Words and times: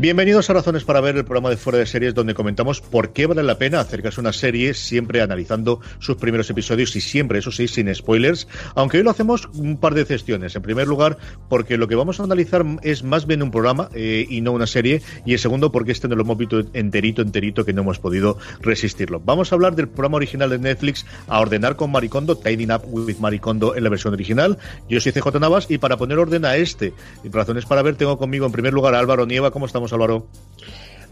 Bienvenidos 0.00 0.48
a 0.48 0.54
Razones 0.54 0.84
para 0.84 1.02
ver 1.02 1.18
el 1.18 1.26
programa 1.26 1.50
de 1.50 1.58
Fuera 1.58 1.78
de 1.78 1.84
Series 1.84 2.14
donde 2.14 2.32
comentamos 2.32 2.80
por 2.80 3.12
qué 3.12 3.26
vale 3.26 3.42
la 3.42 3.58
pena 3.58 3.80
acercarse 3.80 4.18
a 4.18 4.22
una 4.22 4.32
serie 4.32 4.72
siempre 4.72 5.20
analizando 5.20 5.80
sus 5.98 6.16
primeros 6.16 6.48
episodios 6.48 6.96
y 6.96 7.02
siempre, 7.02 7.40
eso 7.40 7.52
sí, 7.52 7.68
sin 7.68 7.94
spoilers, 7.94 8.48
aunque 8.74 8.96
hoy 8.96 9.02
lo 9.02 9.10
hacemos 9.10 9.50
un 9.52 9.76
par 9.76 9.92
de 9.92 10.00
excepciones. 10.00 10.56
En 10.56 10.62
primer 10.62 10.88
lugar, 10.88 11.18
porque 11.50 11.76
lo 11.76 11.86
que 11.86 11.96
vamos 11.96 12.18
a 12.18 12.22
analizar 12.22 12.64
es 12.82 13.04
más 13.04 13.26
bien 13.26 13.42
un 13.42 13.50
programa 13.50 13.90
eh, 13.92 14.24
y 14.26 14.40
no 14.40 14.52
una 14.52 14.66
serie 14.66 15.02
y 15.26 15.32
en 15.32 15.38
segundo 15.38 15.70
porque 15.70 15.92
este 15.92 16.08
no 16.08 16.16
lo 16.16 16.22
hemos 16.22 16.38
visto 16.38 16.62
enterito, 16.72 17.20
enterito 17.20 17.66
que 17.66 17.74
no 17.74 17.82
hemos 17.82 17.98
podido 17.98 18.38
resistirlo. 18.62 19.20
Vamos 19.22 19.52
a 19.52 19.56
hablar 19.56 19.76
del 19.76 19.88
programa 19.88 20.16
original 20.16 20.48
de 20.48 20.60
Netflix 20.60 21.04
A 21.28 21.40
Ordenar 21.40 21.76
con 21.76 21.92
Maricondo, 21.92 22.38
Tidying 22.38 22.72
Up 22.72 22.84
with 22.86 23.18
Maricondo 23.18 23.76
en 23.76 23.84
la 23.84 23.90
versión 23.90 24.14
original. 24.14 24.56
Yo 24.88 24.98
soy 24.98 25.12
CJ 25.12 25.38
Navas 25.38 25.70
y 25.70 25.76
para 25.76 25.98
poner 25.98 26.18
orden 26.18 26.46
a 26.46 26.56
este, 26.56 26.94
Razones 27.22 27.66
para 27.66 27.82
ver, 27.82 27.96
tengo 27.96 28.16
conmigo 28.16 28.46
en 28.46 28.52
primer 28.52 28.72
lugar 28.72 28.94
a 28.94 28.98
Álvaro 28.98 29.26
Nieva. 29.26 29.50
¿Cómo 29.50 29.66
estamos? 29.66 29.89
Álvaro? 29.96 30.28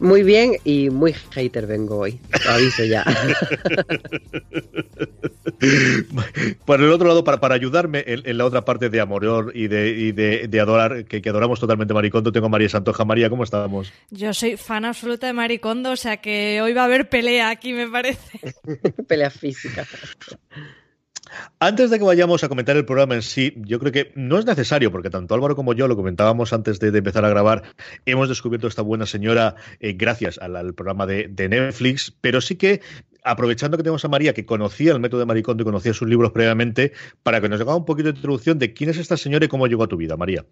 Muy 0.01 0.23
bien 0.23 0.53
y 0.65 0.89
muy 0.91 1.12
hater 1.12 1.67
vengo 1.67 1.98
hoy, 1.98 2.21
lo 2.45 2.51
aviso 2.53 2.85
ya. 2.85 3.05
Por 6.65 6.81
el 6.81 6.93
otro 6.93 7.09
lado, 7.09 7.25
para, 7.25 7.41
para 7.41 7.57
ayudarme 7.57 8.05
en, 8.07 8.39
la 8.39 8.45
otra 8.45 8.65
parte 8.65 8.91
de 8.91 9.01
amor 9.01 9.51
y 9.55 9.67
de, 9.67 10.47
de, 10.48 10.61
adorar, 10.61 11.05
que, 11.07 11.20
que, 11.20 11.29
adoramos 11.29 11.59
totalmente 11.59 11.93
Maricondo, 11.95 12.31
tengo 12.31 12.47
a 12.47 12.51
María 12.51 12.69
Santoja. 12.69 13.05
María, 13.05 13.29
¿cómo 13.29 13.43
estamos? 13.43 13.93
Yo 14.11 14.33
soy 14.33 14.57
fan 14.57 14.85
absoluta 14.85 15.27
de 15.27 15.33
Maricondo, 15.33 15.91
o 15.91 15.97
sea 15.97 16.19
que 16.19 16.63
hoy 16.63 16.75
va 16.75 16.83
a 16.83 16.85
haber 16.85 17.09
pelea 17.09 17.51
aquí, 17.51 17.73
me 17.73 17.89
parece. 17.89 18.39
pelea 19.09 19.31
física. 19.31 19.85
Antes 21.59 21.91
de 21.91 21.98
que 21.98 22.05
vayamos 22.05 22.45
a 22.45 22.48
comentar 22.48 22.77
el 22.77 22.84
programa 22.84 23.15
en 23.15 23.23
sí, 23.23 23.55
yo 23.57 23.79
creo 23.79 23.93
que 23.93 24.12
no 24.15 24.39
es 24.39 24.47
necesario, 24.47 24.91
porque 24.93 25.11
tanto 25.11 25.35
Álvaro 25.35 25.57
como 25.57 25.75
yo 25.75 25.89
lo 25.89 25.97
comentábamos 25.97 26.53
antes 26.53 26.79
de, 26.81 26.97
empezar 26.97 27.25
a 27.25 27.29
grabar, 27.29 27.62
hemos 28.07 28.29
descubierto 28.29 28.67
esta 28.67 28.83
buena 28.83 29.07
señora 29.07 29.57
eh, 29.81 29.93
gracias 29.93 30.39
al, 30.39 30.75
programa 30.75 31.07
de, 31.07 31.29
Netflix, 31.48 32.12
pero 32.20 32.41
sí 32.41 32.57
que 32.57 32.81
aprovechando 33.25 33.77
que 33.77 33.83
tenemos 33.83 34.05
a 34.05 34.09
María, 34.09 34.33
que 34.33 34.47
conocía 34.47 34.93
el 34.93 35.01
método 35.01 35.20
de 35.20 35.27
Maricondo 35.27 35.62
y 35.62 35.65
conocía 35.65 35.93
sus 35.93 36.09
libros 36.09 36.33
previamente, 36.33 36.93
para 37.23 37.41
que 37.41 37.48
nos 37.48 37.61
haga 37.61 37.75
un 37.75 37.85
poquito 37.85 38.13
de 38.13 38.17
introducción 38.17 38.58
de 38.58 38.73
quién 38.73 38.91
es 38.91 38.97
esta 38.97 39.17
señora 39.17 39.45
y 39.45 39.48
cómo 39.48 39.67
llegó 39.67 39.85
a 39.85 39.89
tu 39.89 39.97
vida, 39.97 40.17
María. 40.17 40.45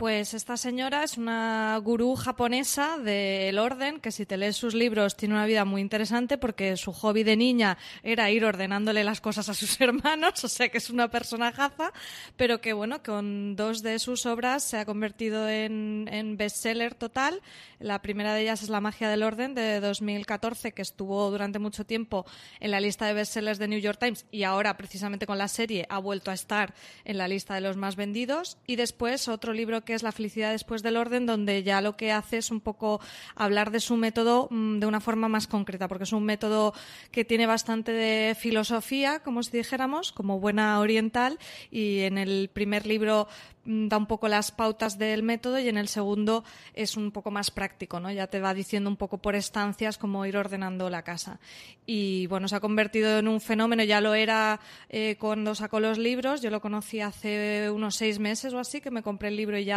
Pues 0.00 0.32
esta 0.32 0.56
señora 0.56 1.04
es 1.04 1.18
una 1.18 1.76
gurú 1.76 2.16
japonesa 2.16 2.96
del 2.96 3.58
orden 3.58 4.00
que 4.00 4.12
si 4.12 4.24
te 4.24 4.38
lees 4.38 4.56
sus 4.56 4.72
libros 4.72 5.14
tiene 5.14 5.34
una 5.34 5.44
vida 5.44 5.66
muy 5.66 5.82
interesante 5.82 6.38
porque 6.38 6.78
su 6.78 6.94
hobby 6.94 7.22
de 7.22 7.36
niña 7.36 7.76
era 8.02 8.30
ir 8.30 8.46
ordenándole 8.46 9.04
las 9.04 9.20
cosas 9.20 9.50
a 9.50 9.54
sus 9.54 9.78
hermanos, 9.82 10.42
o 10.42 10.48
sea 10.48 10.70
que 10.70 10.78
es 10.78 10.88
una 10.88 11.10
persona 11.10 11.52
jaza, 11.52 11.92
pero 12.38 12.62
que 12.62 12.72
bueno, 12.72 13.02
con 13.02 13.56
dos 13.56 13.82
de 13.82 13.98
sus 13.98 14.24
obras 14.24 14.64
se 14.64 14.78
ha 14.78 14.86
convertido 14.86 15.46
en, 15.50 16.08
en 16.10 16.38
bestseller 16.38 16.94
total. 16.94 17.42
La 17.78 18.00
primera 18.00 18.32
de 18.32 18.40
ellas 18.40 18.62
es 18.62 18.70
La 18.70 18.80
magia 18.80 19.10
del 19.10 19.22
orden 19.22 19.54
de 19.54 19.80
2014 19.80 20.72
que 20.72 20.80
estuvo 20.80 21.30
durante 21.30 21.58
mucho 21.58 21.84
tiempo 21.84 22.24
en 22.58 22.70
la 22.70 22.80
lista 22.80 23.06
de 23.06 23.12
bestsellers 23.12 23.58
de 23.58 23.68
New 23.68 23.80
York 23.80 23.98
Times 24.00 24.24
y 24.30 24.44
ahora 24.44 24.78
precisamente 24.78 25.26
con 25.26 25.36
la 25.36 25.48
serie 25.48 25.84
ha 25.90 25.98
vuelto 25.98 26.30
a 26.30 26.34
estar 26.34 26.72
en 27.04 27.18
la 27.18 27.28
lista 27.28 27.54
de 27.54 27.60
los 27.60 27.76
más 27.76 27.96
vendidos 27.96 28.56
y 28.66 28.76
después 28.76 29.28
otro 29.28 29.52
libro 29.52 29.84
que 29.84 29.89
que 29.90 29.96
es 29.96 30.02
La 30.04 30.12
felicidad 30.12 30.52
después 30.52 30.84
del 30.84 30.96
orden, 30.96 31.26
donde 31.26 31.64
ya 31.64 31.80
lo 31.80 31.96
que 31.96 32.12
hace 32.12 32.38
es 32.38 32.52
un 32.52 32.60
poco 32.60 33.00
hablar 33.34 33.72
de 33.72 33.80
su 33.80 33.96
método 33.96 34.46
mm, 34.50 34.78
de 34.78 34.86
una 34.86 35.00
forma 35.00 35.28
más 35.28 35.48
concreta, 35.48 35.88
porque 35.88 36.04
es 36.04 36.12
un 36.12 36.24
método 36.24 36.72
que 37.10 37.24
tiene 37.24 37.46
bastante 37.46 37.92
de 37.92 38.36
filosofía, 38.36 39.18
como 39.18 39.42
si 39.42 39.50
dijéramos, 39.50 40.12
como 40.12 40.38
buena 40.38 40.78
oriental, 40.78 41.40
y 41.72 42.00
en 42.00 42.18
el 42.18 42.50
primer 42.52 42.86
libro 42.86 43.26
Mm, 43.64 43.88
da 43.88 43.98
un 43.98 44.06
poco 44.06 44.26
las 44.28 44.52
pautas 44.52 44.96
del 44.98 45.22
método 45.22 45.58
y 45.58 45.68
en 45.68 45.76
el 45.76 45.88
segundo 45.88 46.44
es 46.72 46.96
un 46.96 47.10
poco 47.12 47.30
más 47.30 47.50
práctico, 47.50 48.00
¿no? 48.00 48.10
Ya 48.10 48.26
te 48.26 48.40
va 48.40 48.54
diciendo 48.54 48.88
un 48.88 48.96
poco 48.96 49.18
por 49.18 49.34
estancias 49.34 49.98
cómo 49.98 50.24
ir 50.24 50.36
ordenando 50.36 50.88
la 50.88 51.02
casa. 51.02 51.40
Y 51.84 52.26
bueno, 52.28 52.48
se 52.48 52.56
ha 52.56 52.60
convertido 52.60 53.18
en 53.18 53.28
un 53.28 53.40
fenómeno, 53.40 53.84
ya 53.84 54.00
lo 54.00 54.14
era 54.14 54.60
eh, 54.88 55.16
cuando 55.18 55.54
sacó 55.54 55.78
los 55.78 55.98
libros, 55.98 56.40
yo 56.40 56.50
lo 56.50 56.60
conocí 56.60 57.00
hace 57.00 57.70
unos 57.70 57.96
seis 57.96 58.18
meses 58.18 58.54
o 58.54 58.58
así, 58.58 58.80
que 58.80 58.90
me 58.90 59.02
compré 59.02 59.28
el 59.28 59.36
libro 59.36 59.58
y 59.58 59.64
ya 59.64 59.69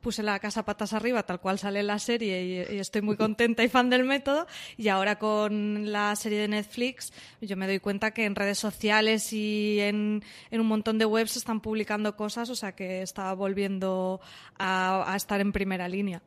puse 0.00 0.22
la 0.22 0.38
casa 0.38 0.64
patas 0.64 0.92
arriba, 0.92 1.22
tal 1.22 1.40
cual 1.40 1.58
sale 1.58 1.82
la 1.82 1.98
serie 1.98 2.44
y, 2.44 2.78
estoy 2.78 3.02
muy 3.02 3.16
contenta 3.16 3.62
y 3.64 3.68
fan 3.68 3.90
del 3.90 4.04
método. 4.04 4.46
Y 4.76 4.88
ahora 4.88 5.18
con 5.18 5.90
la 5.90 6.14
serie 6.16 6.38
de 6.38 6.48
Netflix, 6.48 7.12
yo 7.40 7.56
me 7.56 7.66
doy 7.66 7.80
cuenta 7.80 8.12
que 8.12 8.24
en 8.24 8.34
redes 8.34 8.58
sociales 8.58 9.32
y 9.32 9.80
en, 9.80 10.22
un 10.50 10.66
montón 10.66 10.98
de 10.98 11.06
webs 11.06 11.36
están 11.36 11.60
publicando 11.60 12.16
cosas, 12.16 12.50
o 12.50 12.54
sea 12.54 12.72
que 12.72 13.02
está 13.02 13.32
volviendo 13.34 14.20
a 14.58 15.14
estar 15.16 15.40
en 15.40 15.52
primera 15.52 15.88
línea. 15.88 16.22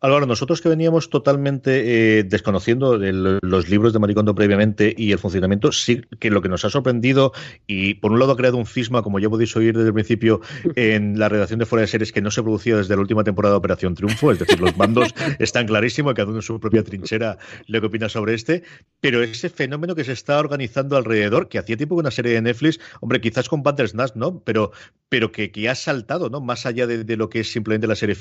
Álvaro, 0.00 0.24
nosotros 0.24 0.62
que 0.62 0.68
veníamos 0.70 1.10
totalmente 1.10 2.18
eh, 2.18 2.24
desconociendo 2.24 2.96
los 2.98 3.68
libros 3.68 3.92
de 3.92 3.98
Maricondo 3.98 4.34
previamente 4.34 4.94
y 4.96 5.12
el 5.12 5.18
funcionamiento, 5.18 5.72
sí 5.72 6.02
que 6.18 6.30
lo 6.30 6.40
que 6.40 6.48
nos 6.48 6.64
ha 6.64 6.70
sorprendido 6.70 7.32
y 7.66 7.94
por 7.94 8.12
un 8.12 8.18
lado 8.18 8.32
ha 8.32 8.36
creado 8.36 8.56
un 8.56 8.66
cisma, 8.66 9.02
como 9.02 9.18
ya 9.18 9.28
podéis 9.28 9.54
oír 9.56 9.76
desde 9.76 9.88
el 9.88 9.94
principio, 9.94 10.40
en 10.74 11.18
la 11.18 11.28
redacción 11.28 11.58
de 11.58 11.66
Fuera 11.66 11.82
de 11.82 11.88
Series 11.88 12.12
que 12.12 12.22
no 12.22 12.30
se 12.30 12.42
producía 12.42 12.76
desde 12.76 12.94
la 12.94 13.02
última 13.02 13.24
temporada 13.24 13.54
de 13.54 13.58
Operación 13.58 13.94
Triunfo, 13.94 14.32
es 14.32 14.38
decir, 14.38 14.58
los 14.58 14.74
bandos 14.74 15.14
están 15.38 15.66
clarísimos, 15.66 16.14
cada 16.14 16.28
uno 16.28 16.38
en 16.38 16.42
su 16.42 16.58
propia 16.58 16.82
trinchera 16.82 17.36
lo 17.66 17.80
que 17.80 17.86
opina 17.86 18.08
sobre 18.08 18.34
este, 18.34 18.62
pero 19.02 19.22
ese 19.22 19.50
fenómeno 19.50 19.94
que 19.94 20.04
se 20.04 20.12
está 20.12 20.38
organizando 20.38 20.96
alrededor, 20.96 21.48
que 21.48 21.58
hacía 21.58 21.76
tiempo 21.76 21.96
que 21.96 22.00
una 22.00 22.10
serie 22.10 22.32
de 22.32 22.40
Netflix, 22.40 22.80
hombre, 23.00 23.20
quizás 23.20 23.50
con 23.50 23.62
Bandersnatch, 23.62 24.14
¿no? 24.14 24.40
Pero, 24.40 24.72
pero 25.10 25.30
que, 25.30 25.50
que 25.50 25.68
ha 25.68 25.74
saltado, 25.74 26.30
¿no? 26.30 26.40
Más 26.40 26.64
allá 26.64 26.86
de, 26.86 27.04
de 27.04 27.16
lo 27.18 27.28
que 27.28 27.40
es 27.40 27.52
simplemente 27.52 27.86
la 27.86 27.96
serie 27.96 28.16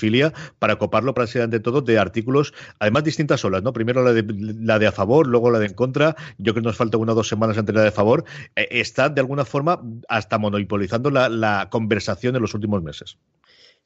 para 0.60 0.78
coparlo 0.78 1.14
prácticamente 1.30 1.60
todo 1.60 1.82
de 1.82 2.00
artículos, 2.00 2.54
además 2.80 3.04
distintas 3.04 3.44
olas, 3.46 3.64
¿no? 3.64 3.74
Primero 3.74 4.04
la 4.04 4.14
de, 4.14 4.24
la 4.60 4.80
de 4.80 4.88
a 4.88 4.92
favor, 4.92 5.28
luego 5.28 5.52
la 5.52 5.60
de 5.60 5.68
en 5.68 5.74
contra. 5.74 6.16
Yo 6.38 6.54
creo 6.54 6.56
que 6.56 6.68
nos 6.68 6.78
falta 6.78 6.98
una 6.98 7.14
o 7.14 7.16
dos 7.16 7.28
semanas 7.28 7.58
entre 7.58 7.76
la 7.76 7.82
de 7.82 7.90
a 7.90 7.92
favor. 7.92 8.26
Eh, 8.56 8.68
está 8.72 9.10
de 9.10 9.22
alguna 9.22 9.46
forma 9.46 9.82
hasta 10.08 10.38
monopolizando 10.38 11.10
la, 11.12 11.30
la 11.30 11.68
conversación 11.70 12.36
en 12.36 12.42
los 12.42 12.54
últimos 12.54 12.82
meses. 12.84 13.18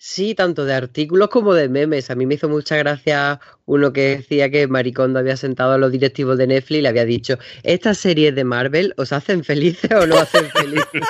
Sí, 0.06 0.36
tanto 0.36 0.66
de 0.66 0.74
artículos 0.74 1.30
como 1.30 1.54
de 1.54 1.70
memes. 1.70 2.12
A 2.12 2.16
mí 2.16 2.26
me 2.26 2.36
hizo 2.36 2.50
mucha 2.50 2.76
gracia 2.76 3.40
uno 3.66 3.94
que 3.94 4.18
decía 4.18 4.52
que 4.52 4.68
Maricondo 4.68 5.18
había 5.18 5.38
sentado 5.38 5.72
a 5.72 5.78
los 5.78 5.94
directivos 5.94 6.38
de 6.38 6.46
Netflix 6.46 6.80
y 6.80 6.82
le 6.82 6.90
había 6.90 7.06
dicho, 7.06 7.40
¿estas 7.64 8.00
series 8.00 8.36
de 8.36 8.44
Marvel 8.44 8.94
os 8.98 9.14
hacen 9.14 9.46
felices 9.46 9.90
o 9.92 10.06
no 10.06 10.18
hacen 10.18 10.50
felices? 10.52 11.04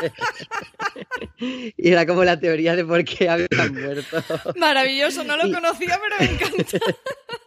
y 1.40 1.90
era 1.90 2.06
como 2.06 2.24
la 2.24 2.40
teoría 2.40 2.75
de 2.75 2.86
por 2.86 3.04
qué 3.04 3.30
habían 3.30 3.74
muerto. 3.74 4.24
Maravilloso, 4.57 5.24
no 5.24 5.38
lo 5.38 5.51
conocía, 5.51 6.00
pero 6.00 6.16
me 6.19 6.36
encanta. 6.36 6.78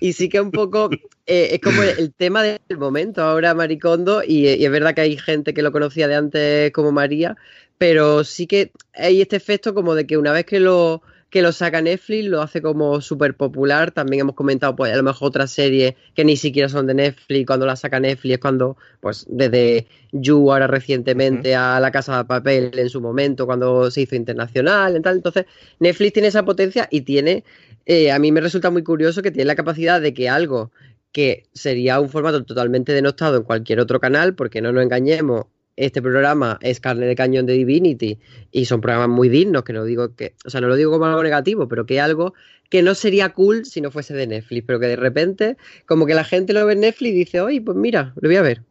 Y 0.00 0.12
sí 0.12 0.28
que 0.28 0.40
un 0.40 0.50
poco 0.50 0.90
eh, 1.26 1.48
es 1.52 1.60
como 1.60 1.82
el 1.82 2.12
tema 2.12 2.42
del 2.42 2.78
momento 2.78 3.22
ahora 3.22 3.54
Maricondo 3.54 4.22
y, 4.26 4.48
y, 4.48 4.64
es 4.64 4.70
verdad 4.70 4.94
que 4.94 5.00
hay 5.02 5.16
gente 5.16 5.54
que 5.54 5.62
lo 5.62 5.72
conocía 5.72 6.08
de 6.08 6.14
antes 6.14 6.72
como 6.72 6.92
María, 6.92 7.36
pero 7.78 8.24
sí 8.24 8.46
que 8.46 8.72
hay 8.94 9.20
este 9.20 9.36
efecto 9.36 9.74
como 9.74 9.94
de 9.94 10.06
que 10.06 10.18
una 10.18 10.32
vez 10.32 10.44
que 10.44 10.60
lo, 10.60 11.02
que 11.30 11.42
lo 11.42 11.52
saca 11.52 11.80
Netflix, 11.80 12.24
lo 12.26 12.42
hace 12.42 12.60
como 12.60 13.00
súper 13.00 13.34
popular. 13.34 13.92
También 13.92 14.22
hemos 14.22 14.34
comentado, 14.34 14.74
pues, 14.74 14.92
a 14.92 14.96
lo 14.96 15.04
mejor 15.04 15.28
otras 15.28 15.52
series 15.52 15.94
que 16.14 16.24
ni 16.24 16.36
siquiera 16.36 16.68
son 16.68 16.88
de 16.88 16.94
Netflix, 16.94 17.46
cuando 17.46 17.66
la 17.66 17.76
saca 17.76 18.00
Netflix 18.00 18.34
es 18.34 18.40
cuando, 18.40 18.76
pues, 19.00 19.26
desde 19.28 19.86
You 20.10 20.50
ahora 20.52 20.66
recientemente 20.66 21.54
a 21.54 21.78
La 21.78 21.92
Casa 21.92 22.18
de 22.18 22.24
Papel 22.24 22.76
en 22.76 22.90
su 22.90 23.00
momento, 23.00 23.46
cuando 23.46 23.90
se 23.92 24.02
hizo 24.02 24.16
internacional 24.16 24.96
y 24.96 25.00
tal. 25.00 25.16
Entonces, 25.16 25.46
Netflix 25.78 26.12
tiene 26.14 26.28
esa 26.28 26.44
potencia 26.44 26.88
y 26.90 27.02
tiene, 27.02 27.44
eh, 27.92 28.12
a 28.12 28.20
mí 28.20 28.30
me 28.30 28.40
resulta 28.40 28.70
muy 28.70 28.84
curioso 28.84 29.20
que 29.20 29.32
tiene 29.32 29.46
la 29.46 29.56
capacidad 29.56 30.00
de 30.00 30.14
que 30.14 30.28
algo 30.28 30.70
que 31.10 31.48
sería 31.52 31.98
un 31.98 32.08
formato 32.08 32.44
totalmente 32.44 32.92
denostado 32.92 33.36
en 33.36 33.42
cualquier 33.42 33.80
otro 33.80 33.98
canal, 33.98 34.36
porque 34.36 34.62
no 34.62 34.70
nos 34.70 34.84
engañemos, 34.84 35.46
este 35.74 36.00
programa 36.00 36.56
es 36.62 36.78
carne 36.78 37.06
de 37.06 37.16
cañón 37.16 37.46
de 37.46 37.54
Divinity 37.54 38.20
y 38.52 38.66
son 38.66 38.80
programas 38.80 39.08
muy 39.08 39.28
dignos, 39.28 39.64
que 39.64 39.72
no 39.72 39.82
digo 39.84 40.14
que, 40.14 40.34
o 40.46 40.50
sea, 40.50 40.60
no 40.60 40.68
lo 40.68 40.76
digo 40.76 40.92
como 40.92 41.06
algo 41.06 41.20
negativo, 41.24 41.66
pero 41.66 41.84
que 41.84 41.98
algo 42.00 42.32
que 42.68 42.80
no 42.80 42.94
sería 42.94 43.30
cool 43.30 43.64
si 43.64 43.80
no 43.80 43.90
fuese 43.90 44.14
de 44.14 44.28
Netflix, 44.28 44.62
pero 44.68 44.78
que 44.78 44.86
de 44.86 44.94
repente, 44.94 45.56
como 45.84 46.06
que 46.06 46.14
la 46.14 46.22
gente 46.22 46.52
lo 46.52 46.64
ve 46.66 46.74
en 46.74 46.80
Netflix 46.80 47.10
y 47.10 47.16
dice, 47.16 47.40
oye, 47.40 47.60
pues 47.60 47.76
mira, 47.76 48.12
lo 48.20 48.28
voy 48.28 48.36
a 48.36 48.42
ver. 48.42 48.62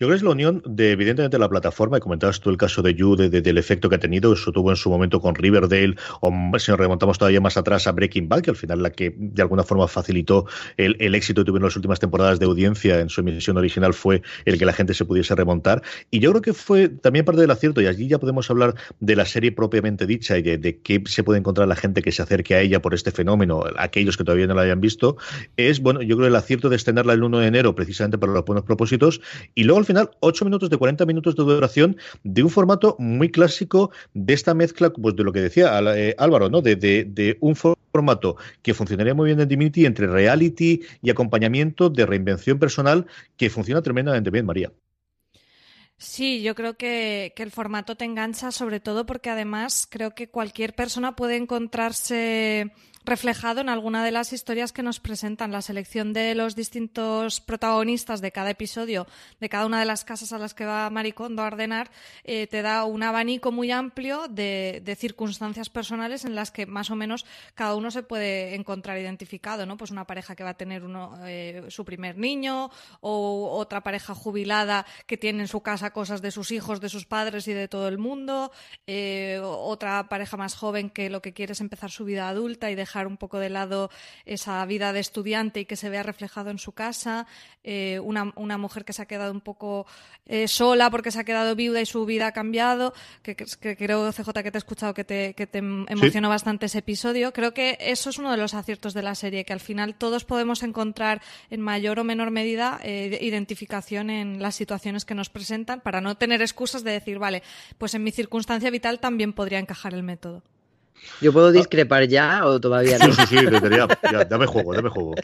Yo 0.00 0.06
creo 0.06 0.14
que 0.14 0.20
es 0.20 0.22
la 0.22 0.30
unión 0.30 0.62
de, 0.64 0.92
evidentemente, 0.92 1.38
la 1.38 1.50
plataforma, 1.50 1.98
y 1.98 2.00
comentabas 2.00 2.40
tú 2.40 2.48
el 2.48 2.56
caso 2.56 2.80
de 2.80 2.94
You, 2.94 3.16
del 3.16 3.58
efecto 3.58 3.90
que 3.90 3.96
ha 3.96 3.98
tenido, 3.98 4.32
eso 4.32 4.50
tuvo 4.50 4.70
en 4.70 4.76
su 4.76 4.88
momento 4.88 5.20
con 5.20 5.34
Riverdale, 5.34 5.94
o 6.22 6.32
si 6.58 6.70
nos 6.70 6.80
remontamos 6.80 7.18
todavía 7.18 7.42
más 7.42 7.58
atrás 7.58 7.86
a 7.86 7.92
Breaking 7.92 8.26
Bad, 8.26 8.40
que 8.40 8.48
al 8.48 8.56
final 8.56 8.82
la 8.82 8.92
que 8.92 9.14
de 9.14 9.42
alguna 9.42 9.62
forma 9.62 9.86
facilitó 9.88 10.46
el, 10.78 11.14
éxito 11.14 11.42
que 11.42 11.48
tuvieron 11.48 11.66
las 11.66 11.76
últimas 11.76 12.00
temporadas 12.00 12.38
de 12.38 12.46
audiencia 12.46 12.98
en 12.98 13.10
su 13.10 13.20
emisión 13.20 13.58
original 13.58 13.92
fue 13.92 14.22
el 14.46 14.58
que 14.58 14.64
la 14.64 14.72
gente 14.72 14.94
se 14.94 15.04
pudiese 15.04 15.34
remontar. 15.34 15.82
Y 16.10 16.20
yo 16.20 16.30
creo 16.30 16.40
que 16.40 16.54
fue 16.54 16.88
también 16.88 17.26
parte 17.26 17.42
del 17.42 17.50
acierto, 17.50 17.82
y 17.82 17.86
allí 17.86 18.08
ya 18.08 18.18
podemos 18.18 18.50
hablar 18.50 18.76
de 19.00 19.16
la 19.16 19.26
serie 19.26 19.52
propiamente 19.52 20.06
dicha 20.06 20.38
y 20.38 20.42
de, 20.42 20.80
qué 20.82 21.02
se 21.04 21.24
puede 21.24 21.40
encontrar 21.40 21.68
la 21.68 21.76
gente 21.76 22.00
que 22.00 22.10
se 22.10 22.22
acerque 22.22 22.54
a 22.54 22.62
ella 22.62 22.80
por 22.80 22.94
este 22.94 23.10
fenómeno, 23.10 23.64
aquellos 23.76 24.16
que 24.16 24.24
todavía 24.24 24.46
no 24.46 24.54
la 24.54 24.62
hayan 24.62 24.80
visto, 24.80 25.18
es, 25.58 25.80
bueno, 25.80 26.00
yo 26.00 26.16
creo 26.16 26.28
el 26.28 26.36
acierto 26.36 26.70
de 26.70 26.76
extenderla 26.76 27.12
el 27.12 27.22
1 27.22 27.38
de 27.40 27.46
enero 27.46 27.74
precisamente 27.74 28.16
por 28.16 28.30
los 28.30 28.46
buenos 28.46 28.64
propósitos, 28.64 29.20
y 29.54 29.64
luego 29.64 29.80
al 29.80 29.89
final 29.90 30.10
8 30.20 30.44
minutos 30.44 30.70
de 30.70 30.76
40 30.76 31.04
minutos 31.04 31.34
de 31.34 31.42
duración 31.42 31.96
de 32.22 32.44
un 32.44 32.50
formato 32.50 32.94
muy 33.00 33.28
clásico 33.28 33.90
de 34.14 34.34
esta 34.34 34.54
mezcla, 34.54 34.90
pues 34.90 35.16
de 35.16 35.24
lo 35.24 35.32
que 35.32 35.40
decía 35.40 35.80
eh, 35.96 36.14
Álvaro, 36.16 36.48
¿no? 36.48 36.62
De, 36.62 37.36
un 37.40 37.56
formato 37.56 38.36
que 38.62 38.72
funcionaría 38.72 39.14
muy 39.14 39.26
bien 39.26 39.40
en 39.40 39.48
Divinity 39.48 39.84
entre 39.84 40.06
reality 40.06 40.80
y 41.02 41.10
acompañamiento 41.10 41.90
de 41.90 42.06
reinvención 42.06 42.58
personal 42.60 43.06
que 43.36 43.50
funciona 43.50 43.82
tremendamente 43.82 44.30
bien, 44.30 44.46
María. 44.46 44.72
Sí, 45.96 46.40
yo 46.42 46.54
creo 46.54 46.74
que, 46.74 47.32
que, 47.36 47.42
el 47.42 47.50
formato 47.50 47.96
te 47.96 48.04
engancha 48.04 48.52
sobre 48.52 48.80
todo 48.80 49.04
porque 49.04 49.28
además 49.28 49.86
creo 49.90 50.14
que 50.14 50.30
cualquier 50.30 50.74
persona 50.74 51.14
puede 51.16 51.36
encontrarse 51.36 52.72
reflejado 53.04 53.60
en 53.60 53.68
alguna 53.68 54.04
de 54.04 54.10
las 54.10 54.32
historias 54.32 54.72
que 54.72 54.82
nos 54.82 55.00
presentan. 55.00 55.52
La 55.52 55.62
selección 55.62 56.12
de 56.12 56.34
los 56.34 56.54
distintos 56.54 57.40
protagonistas 57.40 58.20
de 58.20 58.32
cada 58.32 58.50
episodio, 58.50 59.06
de 59.40 59.48
cada 59.48 59.66
una 59.66 59.80
de 59.80 59.86
las 59.86 60.04
casas 60.04 60.32
a 60.32 60.38
las 60.38 60.54
que 60.54 60.66
va 60.66 60.90
Maricondo 60.90 61.42
a 61.42 61.46
ordenar, 61.46 61.90
eh, 62.24 62.46
te 62.46 62.62
da 62.62 62.84
un 62.84 63.02
abanico 63.02 63.52
muy 63.52 63.70
amplio 63.70 64.28
de, 64.28 64.82
circunstancias 64.98 65.70
personales 65.70 66.24
en 66.24 66.34
las 66.34 66.50
que 66.50 66.66
más 66.66 66.90
o 66.90 66.96
menos 66.96 67.24
cada 67.54 67.74
uno 67.74 67.90
se 67.90 68.02
puede 68.02 68.54
encontrar 68.54 68.98
identificado, 68.98 69.64
¿no? 69.64 69.76
Pues 69.76 69.90
una 69.90 70.06
pareja 70.06 70.36
que 70.36 70.44
va 70.44 70.50
a 70.50 70.56
tener 70.56 70.84
uno, 70.84 71.16
eh, 71.24 71.64
su 71.68 71.84
primer 71.84 72.18
niño 72.18 72.70
o 73.00 73.56
otra 73.56 73.82
pareja 73.82 74.14
jubilada 74.14 74.84
que 75.06 75.16
tiene 75.16 75.42
en 75.42 75.48
su 75.48 75.62
casa 75.62 75.92
cosas 75.92 76.20
de 76.20 76.30
sus 76.30 76.50
hijos, 76.50 76.80
de 76.80 76.88
sus 76.88 77.06
padres 77.06 77.48
y 77.48 77.54
de 77.54 77.68
todo 77.68 77.88
el 77.88 77.98
mundo, 77.98 78.52
eh, 78.86 79.40
otra 79.42 80.08
pareja 80.08 80.36
más 80.36 80.54
joven 80.54 80.90
que 80.90 81.08
lo 81.08 81.22
que 81.22 81.32
quiere 81.32 81.52
es 81.52 81.60
empezar 81.60 81.90
su 81.90 82.04
vida 82.04 82.28
adulta 82.28 82.70
y 82.70 82.74
dejar 82.74 82.99
dejar 83.00 83.06
un 83.06 83.16
poco 83.16 83.38
de 83.38 83.48
lado 83.48 83.90
esa 84.26 84.64
vida 84.66 84.92
de 84.92 85.00
estudiante 85.00 85.60
y 85.60 85.64
que 85.64 85.76
se 85.76 85.88
vea 85.88 86.02
reflejado 86.02 86.50
en 86.50 86.58
su 86.58 86.72
casa, 86.72 87.26
eh, 87.64 87.98
una, 88.00 88.32
una, 88.36 88.58
mujer 88.58 88.84
que 88.84 88.92
se 88.92 89.00
ha 89.00 89.06
quedado 89.06 89.32
un 89.32 89.40
poco 89.40 89.86
eh, 90.26 90.48
sola 90.48 90.90
porque 90.90 91.10
se 91.10 91.18
ha 91.18 91.24
quedado 91.24 91.54
viuda 91.56 91.80
y 91.80 91.86
su 91.86 92.04
vida 92.04 92.26
ha 92.26 92.32
cambiado, 92.32 92.92
que, 93.22 93.34
creo, 93.34 94.12
CJ, 94.12 94.42
que 94.42 94.50
te 94.50 94.58
he 94.58 94.64
escuchado 94.64 94.92
que 94.92 95.04
te, 95.04 95.34
que 95.34 95.46
te 95.46 95.58
emocionó 95.58 96.28
bastante 96.28 96.66
ese 96.66 96.78
episodio. 96.78 97.32
Creo 97.32 97.54
que 97.54 97.78
eso 97.80 98.10
es 98.10 98.18
uno 98.18 98.30
de 98.30 98.36
los 98.36 98.52
aciertos 98.52 98.92
de 98.92 99.02
la 99.02 99.14
serie, 99.14 99.44
que 99.44 99.54
al 99.54 99.60
final 99.60 99.94
todos 99.94 100.24
podemos 100.24 100.62
encontrar 100.62 101.22
en 101.48 101.60
mayor 101.60 101.98
o 101.98 102.04
menor 102.04 102.30
medida 102.30 102.80
eh, 102.82 103.18
identificación 103.22 104.10
en 104.10 104.42
las 104.42 104.56
situaciones 104.56 105.06
que 105.06 105.14
nos 105.14 105.30
presentan 105.30 105.80
para 105.80 106.02
no 106.02 106.16
tener 106.16 106.42
excusas 106.42 106.84
de 106.84 106.92
decir, 106.92 107.18
vale, 107.18 107.42
pues 107.78 107.94
en 107.94 108.04
mi 108.04 108.10
circunstancia 108.10 108.70
vital 108.70 109.00
también 109.00 109.32
podría 109.32 109.58
encajar 109.58 109.94
el 109.94 110.02
método. 110.02 110.42
¿Yo 111.20 111.32
puedo 111.32 111.52
discrepar 111.52 112.08
ya 112.08 112.46
o 112.46 112.60
todavía 112.60 112.98
no? 112.98 113.12
Sí, 113.12 113.22
sí, 113.28 113.36
sí, 113.38 113.46
ya, 114.12 114.24
dame 114.24 114.46
juego, 114.46 114.74
dame 114.74 114.88
juego. 114.88 115.14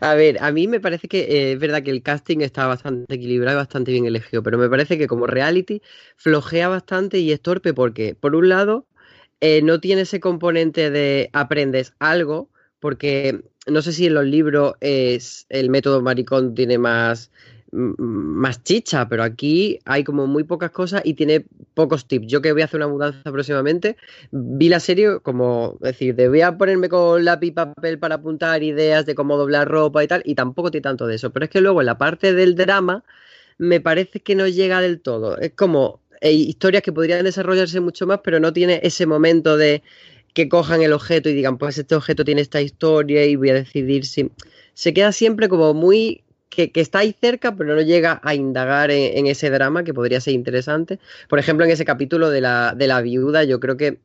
A 0.00 0.14
ver, 0.14 0.42
a 0.42 0.50
mí 0.52 0.66
me 0.66 0.80
parece 0.80 1.08
que 1.08 1.20
eh, 1.20 1.52
es 1.52 1.58
verdad 1.58 1.82
que 1.82 1.90
el 1.90 2.02
casting 2.02 2.40
está 2.40 2.66
bastante 2.66 3.14
equilibrado 3.14 3.56
y 3.56 3.60
bastante 3.60 3.92
bien 3.92 4.06
elegido, 4.06 4.42
pero 4.42 4.58
me 4.58 4.68
parece 4.68 4.98
que 4.98 5.06
como 5.06 5.26
reality 5.26 5.82
flojea 6.16 6.68
bastante 6.68 7.18
y 7.18 7.32
es 7.32 7.40
torpe 7.40 7.74
porque, 7.74 8.14
por 8.14 8.34
un 8.34 8.48
lado, 8.48 8.86
eh, 9.40 9.62
no 9.62 9.80
tiene 9.80 10.02
ese 10.02 10.20
componente 10.20 10.90
de 10.90 11.30
aprendes 11.32 11.94
algo, 11.98 12.50
porque 12.78 13.40
no 13.66 13.82
sé 13.82 13.92
si 13.92 14.06
en 14.06 14.14
los 14.14 14.24
libros 14.24 14.74
es 14.80 15.46
el 15.48 15.70
método 15.70 16.02
maricón 16.02 16.54
tiene 16.54 16.78
más 16.78 17.30
más 17.72 18.62
chicha, 18.64 19.08
pero 19.08 19.22
aquí 19.22 19.78
hay 19.84 20.02
como 20.02 20.26
muy 20.26 20.44
pocas 20.44 20.70
cosas 20.70 21.02
y 21.04 21.14
tiene 21.14 21.46
pocos 21.80 22.06
tips. 22.06 22.26
Yo 22.26 22.42
que 22.42 22.52
voy 22.52 22.60
a 22.60 22.66
hacer 22.66 22.76
una 22.76 22.88
mudanza 22.88 23.32
próximamente, 23.32 23.96
vi 24.32 24.68
la 24.68 24.80
serie 24.80 25.20
como 25.22 25.78
decir, 25.80 26.14
de 26.14 26.28
voy 26.28 26.42
a 26.42 26.58
ponerme 26.58 26.90
con 26.90 27.24
lápiz 27.24 27.48
y 27.48 27.52
papel 27.52 27.98
para 27.98 28.16
apuntar 28.16 28.62
ideas 28.62 29.06
de 29.06 29.14
cómo 29.14 29.38
doblar 29.38 29.66
ropa 29.66 30.04
y 30.04 30.06
tal, 30.06 30.22
y 30.26 30.34
tampoco 30.34 30.70
tiene 30.70 30.82
tanto 30.82 31.06
de 31.06 31.14
eso. 31.14 31.30
Pero 31.30 31.44
es 31.44 31.50
que 31.50 31.62
luego 31.62 31.80
en 31.80 31.86
la 31.86 31.96
parte 31.96 32.34
del 32.34 32.54
drama 32.54 33.02
me 33.56 33.80
parece 33.80 34.20
que 34.20 34.34
no 34.34 34.46
llega 34.46 34.82
del 34.82 35.00
todo. 35.00 35.38
Es 35.38 35.52
como 35.56 36.00
hay 36.20 36.42
historias 36.42 36.82
que 36.82 36.92
podrían 36.92 37.24
desarrollarse 37.24 37.80
mucho 37.80 38.06
más, 38.06 38.20
pero 38.22 38.40
no 38.40 38.52
tiene 38.52 38.80
ese 38.82 39.06
momento 39.06 39.56
de 39.56 39.82
que 40.34 40.50
cojan 40.50 40.82
el 40.82 40.92
objeto 40.92 41.30
y 41.30 41.32
digan, 41.32 41.56
pues 41.56 41.78
este 41.78 41.94
objeto 41.94 42.26
tiene 42.26 42.42
esta 42.42 42.60
historia 42.60 43.24
y 43.24 43.36
voy 43.36 43.50
a 43.50 43.54
decidir 43.54 44.04
si... 44.04 44.30
Se 44.74 44.92
queda 44.92 45.12
siempre 45.12 45.48
como 45.48 45.72
muy 45.72 46.22
que, 46.50 46.70
está 46.74 46.98
ahí 46.98 47.14
cerca, 47.18 47.54
pero 47.54 47.74
no 47.74 47.80
llega 47.80 48.20
a 48.22 48.34
indagar 48.34 48.90
en, 48.90 49.26
ese 49.26 49.50
drama 49.50 49.84
que 49.84 49.94
podría 49.94 50.20
ser 50.20 50.34
interesante. 50.34 50.98
Por 51.28 51.38
ejemplo, 51.38 51.64
en 51.64 51.70
ese 51.70 51.84
capítulo 51.84 52.28
de 52.28 52.40
la, 52.40 52.74
de 52.76 52.86
la 52.88 53.00
viuda, 53.00 53.44
yo 53.44 53.60
creo 53.60 53.76
que 53.76 54.00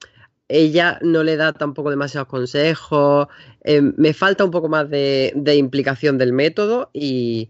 ella 0.48 1.00
no 1.02 1.24
le 1.24 1.38
da 1.38 1.54
tampoco 1.54 1.90
demasiados 1.90 2.28
consejos. 2.28 3.28
Eh, 3.64 3.82
me 3.82 4.14
falta 4.14 4.46
un 4.46 4.52
poco 4.52 4.70
más 4.70 4.90
de, 4.90 5.34
implicación 5.58 6.18
del 6.20 6.34
método 6.34 6.92
y, 6.94 7.50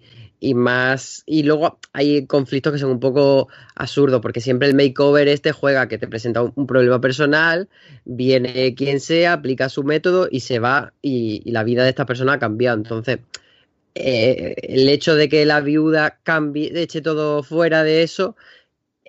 más. 0.56 1.24
Y 1.26 1.44
luego 1.44 1.80
hay 1.92 2.26
conflictos 2.26 2.72
que 2.72 2.80
son 2.80 2.92
un 2.92 3.00
poco 3.00 3.50
absurdos, 3.76 4.22
porque 4.22 4.42
siempre 4.42 4.68
el 4.70 4.76
makeover 4.76 5.28
este 5.28 5.52
juega 5.52 5.88
que 5.90 5.98
te 5.98 6.08
presenta 6.08 6.42
un, 6.42 6.68
problema 6.68 7.02
personal, 7.02 7.68
viene 8.06 8.76
quien 8.76 9.00
sea, 9.00 9.34
aplica 9.34 9.70
su 9.70 9.84
método 9.84 10.28
y 10.32 10.42
se 10.42 10.60
va, 10.60 10.94
y, 11.02 11.42
y 11.44 11.52
la 11.52 11.64
vida 11.64 11.84
de 11.84 11.90
esta 11.90 12.06
persona 12.06 12.34
ha 12.34 12.40
cambiado. 12.40 12.78
Entonces 12.78 13.20
eh, 13.96 14.56
el 14.62 14.90
hecho 14.90 15.16
de 15.16 15.30
que 15.30 15.46
la 15.46 15.62
viuda 15.62 16.20
cambie, 16.24 16.72
eche 16.82 17.02
todo 17.02 17.44
fuera 17.44 17.84
de 17.84 18.04
eso, 18.04 18.36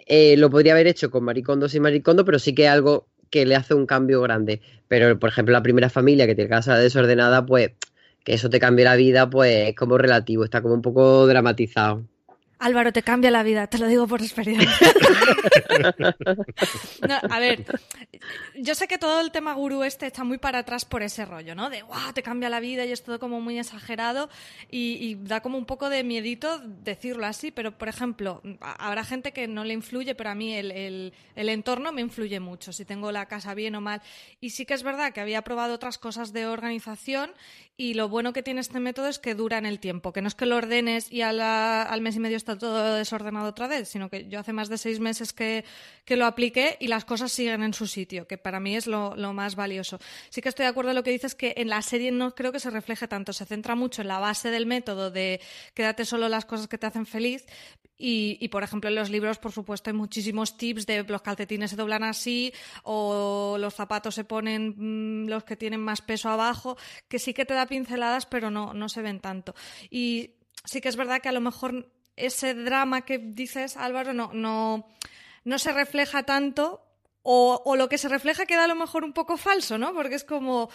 eh, 0.06 0.36
lo 0.36 0.50
podría 0.50 0.72
haber 0.74 0.86
hecho 0.86 1.10
con 1.10 1.24
Maricondo 1.24 1.68
sin 1.68 1.82
Maricondo, 1.82 2.24
pero 2.24 2.38
sí 2.38 2.54
que 2.54 2.68
algo 2.68 3.08
que 3.30 3.44
le 3.46 3.56
hace 3.56 3.74
un 3.74 3.86
cambio 3.86 4.22
grande. 4.22 4.60
Pero, 4.88 5.18
por 5.18 5.30
ejemplo, 5.30 5.52
la 5.52 5.62
primera 5.62 5.90
familia 5.90 6.26
que 6.26 6.34
tiene 6.36 6.50
casa 6.50 6.78
desordenada, 6.78 7.44
pues 7.44 7.72
que 8.24 8.34
eso 8.34 8.50
te 8.50 8.60
cambie 8.60 8.84
la 8.84 8.96
vida, 8.96 9.28
pues 9.30 9.70
es 9.70 9.76
como 9.76 9.98
relativo, 9.98 10.44
está 10.44 10.62
como 10.62 10.74
un 10.74 10.82
poco 10.82 11.26
dramatizado. 11.26 12.04
Álvaro, 12.58 12.92
te 12.92 13.02
cambia 13.02 13.30
la 13.30 13.42
vida, 13.42 13.66
te 13.66 13.78
lo 13.78 13.86
digo 13.86 14.06
por 14.06 14.22
experiencia. 14.22 14.68
a 17.30 17.38
ver, 17.38 17.66
yo 18.56 18.74
sé 18.74 18.88
que 18.88 18.96
todo 18.96 19.20
el 19.20 19.30
tema 19.30 19.52
gurú 19.52 19.84
este 19.84 20.06
está 20.06 20.24
muy 20.24 20.38
para 20.38 20.60
atrás 20.60 20.86
por 20.86 21.02
ese 21.02 21.26
rollo, 21.26 21.54
¿no? 21.54 21.68
De, 21.68 21.82
wow, 21.82 22.14
te 22.14 22.22
cambia 22.22 22.48
la 22.48 22.60
vida 22.60 22.86
y 22.86 22.92
es 22.92 23.02
todo 23.02 23.18
como 23.18 23.42
muy 23.42 23.58
exagerado 23.58 24.30
y, 24.70 25.16
da 25.16 25.40
como 25.40 25.58
un 25.58 25.66
poco 25.66 25.90
de 25.90 26.02
miedito 26.02 26.58
decirlo 26.58 27.26
así, 27.26 27.50
pero 27.50 27.76
por 27.76 27.88
ejemplo, 27.88 28.40
habrá 28.60 29.04
gente 29.04 29.32
que 29.32 29.48
no 29.48 29.64
le 29.64 29.74
influye, 29.74 30.14
pero 30.14 30.30
a 30.30 30.34
mí 30.34 30.54
el, 30.54 31.12
el 31.34 31.48
entorno 31.48 31.92
me 31.92 32.00
influye 32.00 32.40
mucho, 32.40 32.72
si 32.72 32.84
tengo 32.84 33.12
la 33.12 33.26
casa 33.26 33.54
bien 33.54 33.74
o 33.74 33.80
mal. 33.80 34.00
Y 34.40 34.50
sí 34.50 34.64
que 34.64 34.74
es 34.74 34.82
verdad 34.82 35.12
que 35.12 35.20
había 35.20 35.42
probado 35.42 35.74
otras 35.74 35.98
cosas 35.98 36.32
de 36.32 36.46
organización 36.46 37.32
y 37.76 37.94
lo 37.94 38.08
bueno 38.08 38.32
que 38.32 38.42
tiene 38.42 38.60
este 38.60 38.80
método 38.80 39.08
es 39.08 39.18
que 39.18 39.34
dura 39.34 39.58
en 39.58 39.66
el 39.66 39.80
tiempo, 39.80 40.12
que 40.12 40.22
no 40.22 40.28
es 40.28 40.34
que 40.34 40.46
lo 40.46 40.56
ordenes 40.56 41.12
y 41.12 41.20
al 41.20 42.00
mes 42.00 42.16
y 42.16 42.20
medio 42.20 42.36
está 42.46 42.58
todo 42.58 42.94
desordenado 42.94 43.48
otra 43.48 43.66
vez, 43.66 43.88
sino 43.88 44.08
que 44.08 44.28
yo 44.28 44.38
hace 44.38 44.52
más 44.52 44.68
de 44.68 44.78
seis 44.78 45.00
meses 45.00 45.32
que, 45.32 45.64
lo 46.08 46.26
apliqué 46.26 46.76
y 46.80 46.86
las 46.86 47.04
cosas 47.04 47.32
siguen 47.32 47.62
en 47.62 47.74
su 47.74 47.86
sitio, 47.86 48.26
que 48.28 48.38
para 48.38 48.60
mí 48.60 48.76
es 48.76 48.86
lo, 48.86 49.14
más 49.32 49.56
valioso. 49.56 49.98
Sí 50.30 50.40
que 50.40 50.48
estoy 50.48 50.64
de 50.64 50.70
acuerdo 50.70 50.90
en 50.90 50.96
lo 50.96 51.02
que 51.02 51.10
dices, 51.10 51.34
que 51.34 51.54
en 51.56 51.68
la 51.68 51.82
serie 51.82 52.12
no 52.12 52.34
creo 52.34 52.52
que 52.52 52.60
se 52.60 52.70
refleje 52.70 53.08
tanto, 53.08 53.32
se 53.32 53.44
centra 53.44 53.74
mucho 53.74 54.02
en 54.02 54.08
la 54.08 54.20
base 54.20 54.50
del 54.50 54.66
método 54.66 55.10
de 55.10 55.40
quédate 55.74 56.04
solo 56.04 56.28
las 56.28 56.44
cosas 56.44 56.68
que 56.68 56.78
te 56.78 56.86
hacen 56.86 57.06
feliz 57.06 57.44
y, 57.98 58.38
y 58.40 58.48
por 58.48 58.62
ejemplo 58.62 58.88
en 58.88 58.94
los 58.94 59.10
libros, 59.10 59.38
por 59.38 59.52
supuesto, 59.52 59.90
hay 59.90 59.96
muchísimos 59.96 60.56
tips 60.56 60.86
de 60.86 61.02
los 61.02 61.22
calcetines 61.22 61.70
se 61.70 61.76
doblan 61.76 62.04
así 62.04 62.52
o 62.84 63.56
los 63.58 63.74
zapatos 63.74 64.14
se 64.14 64.24
ponen 64.24 65.24
mm, 65.24 65.28
los 65.28 65.44
que 65.44 65.56
tienen 65.56 65.80
más 65.80 66.02
peso 66.02 66.28
abajo, 66.28 66.76
que 67.08 67.18
sí 67.18 67.34
que 67.34 67.44
te 67.44 67.54
da 67.54 67.66
pinceladas, 67.66 68.26
pero 68.26 68.50
no, 68.50 68.72
no 68.74 68.88
se 68.88 69.02
ven 69.02 69.20
tanto. 69.20 69.54
Y 69.90 70.36
sí 70.66 70.80
que 70.80 70.88
es 70.88 70.96
verdad 70.96 71.22
que 71.22 71.28
a 71.28 71.32
lo 71.32 71.40
mejor 71.40 71.90
ese 72.16 72.54
drama 72.54 73.04
que 73.04 73.18
dices, 73.18 73.76
Álvaro, 73.76 74.12
no, 74.12 74.30
no, 74.32 74.88
no 75.44 75.58
se 75.58 75.72
refleja 75.72 76.24
tanto 76.24 76.82
o, 77.22 77.62
o, 77.64 77.76
lo 77.76 77.88
que 77.88 77.98
se 77.98 78.08
refleja 78.08 78.46
queda 78.46 78.64
a 78.64 78.68
lo 78.68 78.74
mejor 78.74 79.04
un 79.04 79.12
poco 79.12 79.36
falso, 79.36 79.78
¿no? 79.78 79.92
Porque 79.92 80.14
es 80.14 80.24
como 80.24 80.70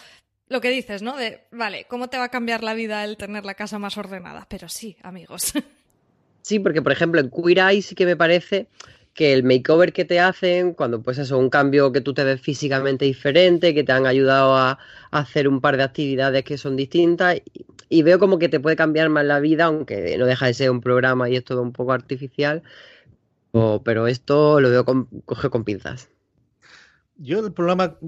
lo 0.48 0.60
que 0.60 0.70
dices, 0.70 1.02
¿no? 1.02 1.16
De, 1.16 1.44
vale, 1.50 1.86
¿cómo 1.88 2.08
te 2.08 2.18
va 2.18 2.24
a 2.24 2.28
cambiar 2.28 2.62
la 2.62 2.74
vida 2.74 3.04
el 3.04 3.16
tener 3.16 3.44
la 3.44 3.54
casa 3.54 3.78
más 3.78 3.96
ordenada? 3.96 4.46
Pero 4.48 4.68
sí, 4.68 4.96
amigos. 5.02 5.52
Sí, 6.42 6.58
porque 6.58 6.82
por 6.82 6.90
ejemplo 6.90 7.20
en 7.20 7.30
Queer 7.30 7.82
sí 7.82 7.94
que 7.94 8.04
me 8.04 8.16
parece 8.16 8.66
que 9.14 9.32
el 9.32 9.44
makeover 9.44 9.92
que 9.92 10.04
te 10.04 10.20
hacen, 10.20 10.72
cuando 10.74 11.02
pues 11.02 11.18
eso, 11.18 11.38
un 11.38 11.50
cambio 11.50 11.92
que 11.92 12.00
tú 12.00 12.14
te 12.14 12.24
ves 12.24 12.40
físicamente 12.40 13.04
diferente, 13.04 13.74
que 13.74 13.84
te 13.84 13.92
han 13.92 14.06
ayudado 14.06 14.56
a, 14.56 14.78
hacer 15.10 15.48
un 15.48 15.60
par 15.60 15.76
de 15.76 15.82
actividades 15.82 16.44
que 16.44 16.56
son 16.56 16.76
distintas, 16.76 17.40
y, 17.90 18.02
veo 18.02 18.18
como 18.18 18.38
que 18.38 18.48
te 18.48 18.60
puede 18.60 18.76
cambiar 18.76 19.10
más 19.10 19.26
la 19.26 19.40
vida, 19.40 19.66
aunque 19.66 20.16
no 20.16 20.26
deja 20.26 20.46
de 20.46 20.54
ser 20.54 20.70
un 20.70 20.80
programa 20.80 21.28
y 21.28 21.36
es 21.36 21.44
todo 21.44 21.60
un 21.62 21.72
poco 21.72 21.92
artificial, 21.92 22.62
pero 23.84 24.06
esto 24.06 24.60
lo 24.60 24.70
veo 24.70 24.84
con, 24.84 25.06
coge 25.26 25.50
con 25.50 25.64
pinzas. 25.64 26.08
Yo 27.16 27.44
el 27.44 27.52
programa 27.52 27.98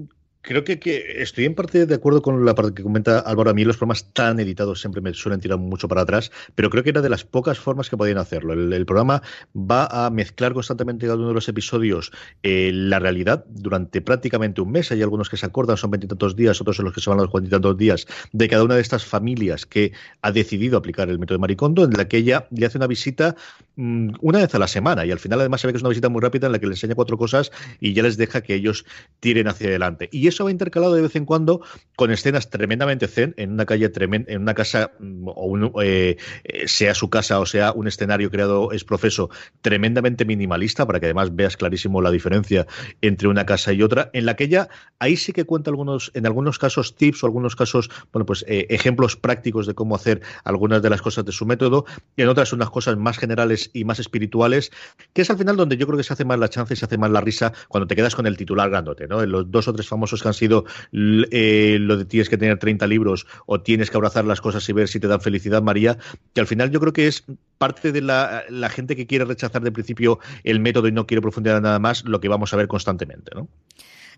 Creo 0.45 0.63
que, 0.63 0.77
estoy 1.23 1.45
en 1.45 1.55
parte 1.55 1.87
de 1.87 1.95
acuerdo 1.95 2.21
con 2.21 2.45
la 2.45 2.53
parte 2.53 2.75
que 2.75 2.83
comenta 2.83 3.17
Álvaro. 3.17 3.49
A 3.49 3.53
mí 3.55 3.65
los 3.65 3.77
programas 3.77 4.13
tan 4.13 4.39
editados 4.39 4.79
siempre 4.79 5.01
me 5.01 5.11
suelen 5.15 5.39
tirar 5.39 5.57
mucho 5.57 5.87
para 5.87 6.01
atrás, 6.01 6.31
pero 6.53 6.69
creo 6.69 6.83
que 6.83 6.91
era 6.91 7.01
de 7.01 7.09
las 7.09 7.23
pocas 7.23 7.57
formas 7.57 7.89
que 7.89 7.97
podían 7.97 8.19
hacerlo. 8.19 8.53
El, 8.53 8.85
programa 8.85 9.23
va 9.55 9.87
a 9.87 10.11
mezclar 10.11 10.53
constantemente 10.53 11.07
cada 11.07 11.17
uno 11.17 11.29
de 11.29 11.33
los 11.33 11.49
episodios 11.49 12.11
eh, 12.43 12.69
la 12.71 12.99
realidad 12.99 13.43
durante 13.49 14.01
prácticamente 14.01 14.61
un 14.61 14.71
mes. 14.71 14.91
Hay 14.91 15.01
algunos 15.01 15.31
que 15.31 15.37
se 15.37 15.47
acordan, 15.47 15.77
son 15.77 15.89
veintitantos 15.89 16.35
días, 16.35 16.61
otros 16.61 16.75
son 16.75 16.85
los 16.85 16.93
que 16.93 17.01
se 17.01 17.09
van 17.09 17.17
a 17.17 17.23
los 17.23 17.33
veintitantos 17.33 17.75
días, 17.75 18.05
de 18.31 18.47
cada 18.47 18.63
una 18.63 18.75
de 18.75 18.81
estas 18.81 19.03
familias 19.03 19.65
que 19.65 19.93
ha 20.21 20.31
decidido 20.31 20.77
aplicar 20.77 21.09
el 21.09 21.17
método 21.17 21.39
de 21.39 21.41
Maricondo, 21.41 21.85
en 21.85 21.93
la 21.93 22.07
que 22.07 22.17
ella 22.17 22.47
le 22.51 22.67
hace 22.67 22.77
una 22.77 22.85
visita 22.85 23.35
mm, 23.77 24.17
una 24.21 24.37
vez 24.37 24.53
a 24.53 24.59
la 24.59 24.67
semana. 24.67 25.07
Y 25.07 25.11
al 25.11 25.17
final, 25.17 25.39
además, 25.39 25.61
se 25.61 25.65
ve 25.65 25.73
que 25.73 25.77
es 25.77 25.83
una 25.83 25.89
visita 25.89 26.09
muy 26.09 26.21
rápida 26.21 26.45
en 26.45 26.51
la 26.51 26.59
que 26.59 26.67
le 26.67 26.73
enseña 26.73 26.93
cuatro 26.93 27.17
cosas 27.17 27.51
y 27.79 27.93
ya 27.93 28.03
les 28.03 28.15
deja 28.15 28.41
que 28.41 28.53
ellos 28.53 28.85
tiren 29.19 29.47
hacia 29.47 29.69
adelante. 29.69 30.07
Y 30.11 30.34
eso 30.35 30.45
va 30.45 30.51
intercalado 30.51 30.93
de 30.93 31.01
vez 31.01 31.15
en 31.15 31.25
cuando 31.25 31.61
con 31.95 32.11
escenas 32.11 32.49
tremendamente 32.49 33.07
zen 33.07 33.33
en 33.37 33.53
una 33.53 33.65
calle 33.65 33.89
tremenda, 33.89 34.31
en 34.31 34.41
una 34.41 34.53
casa 34.53 34.91
mm, 34.99 35.27
o 35.27 35.81
eh, 35.81 36.17
eh, 36.43 36.67
sea 36.67 36.93
su 36.93 37.09
casa 37.09 37.39
o 37.39 37.45
sea 37.45 37.71
un 37.71 37.87
escenario 37.87 38.29
creado 38.29 38.71
es 38.71 38.83
profeso 38.83 39.29
tremendamente 39.61 40.25
minimalista 40.25 40.85
para 40.85 40.99
que 40.99 41.07
además 41.07 41.35
veas 41.35 41.57
clarísimo 41.57 42.01
la 42.01 42.11
diferencia 42.11 42.67
entre 43.01 43.27
una 43.27 43.45
casa 43.45 43.71
y 43.73 43.81
otra 43.81 44.09
en 44.13 44.25
la 44.25 44.35
que 44.35 44.43
ella 44.43 44.69
ahí 44.99 45.15
sí 45.15 45.31
que 45.31 45.45
cuenta 45.45 45.69
algunos 45.69 46.11
en 46.13 46.25
algunos 46.25 46.59
casos 46.59 46.95
tips 46.95 47.23
o 47.23 47.27
algunos 47.27 47.55
casos 47.55 47.89
bueno 48.11 48.25
pues 48.25 48.43
eh, 48.47 48.67
ejemplos 48.69 49.15
prácticos 49.15 49.65
de 49.67 49.73
cómo 49.73 49.95
hacer 49.95 50.21
algunas 50.43 50.81
de 50.81 50.89
las 50.89 51.01
cosas 51.01 51.23
de 51.23 51.31
su 51.31 51.45
método 51.45 51.85
y 52.17 52.23
en 52.23 52.29
otras 52.29 52.51
unas 52.51 52.69
cosas 52.69 52.97
más 52.97 53.17
generales 53.17 53.69
y 53.73 53.85
más 53.85 53.99
espirituales 53.99 54.71
que 55.13 55.21
es 55.21 55.29
al 55.29 55.37
final 55.37 55.55
donde 55.55 55.77
yo 55.77 55.87
creo 55.87 55.97
que 55.97 56.03
se 56.03 56.11
hace 56.11 56.25
más 56.25 56.39
la 56.39 56.49
chance 56.49 56.73
y 56.73 56.77
se 56.77 56.85
hace 56.85 56.97
más 56.97 57.09
la 57.09 57.21
risa 57.21 57.53
cuando 57.69 57.87
te 57.87 57.95
quedas 57.95 58.15
con 58.15 58.27
el 58.27 58.35
titular 58.35 58.69
grandote 58.69 59.07
no 59.07 59.23
en 59.23 59.31
los 59.31 59.49
dos 59.49 59.67
o 59.69 59.73
tres 59.73 59.87
famosos 59.87 60.21
han 60.25 60.33
sido 60.33 60.65
eh, 60.91 61.77
lo 61.79 61.97
de 61.97 62.05
tienes 62.05 62.29
que 62.29 62.37
tener 62.37 62.57
30 62.59 62.87
libros 62.87 63.27
o 63.45 63.61
tienes 63.61 63.89
que 63.89 63.97
abrazar 63.97 64.25
las 64.25 64.41
cosas 64.41 64.67
y 64.69 64.73
ver 64.73 64.87
si 64.87 64.99
te 64.99 65.07
dan 65.07 65.21
felicidad, 65.21 65.61
María, 65.61 65.97
que 66.33 66.41
al 66.41 66.47
final 66.47 66.71
yo 66.71 66.79
creo 66.79 66.93
que 66.93 67.07
es 67.07 67.23
parte 67.57 67.91
de 67.91 68.01
la, 68.01 68.43
gente 68.69 68.95
que 68.95 69.07
quiere 69.07 69.25
rechazar 69.25 69.61
de 69.61 69.71
principio 69.71 70.19
el 70.43 70.59
método 70.59 70.87
y 70.87 70.91
no 70.91 71.07
quiere 71.07 71.21
profundizar 71.21 71.61
nada 71.61 71.79
más, 71.79 72.03
lo 72.05 72.19
que 72.19 72.27
vamos 72.27 72.53
a 72.53 72.57
ver 72.57 72.67
constantemente, 72.67 73.31
¿no? 73.35 73.47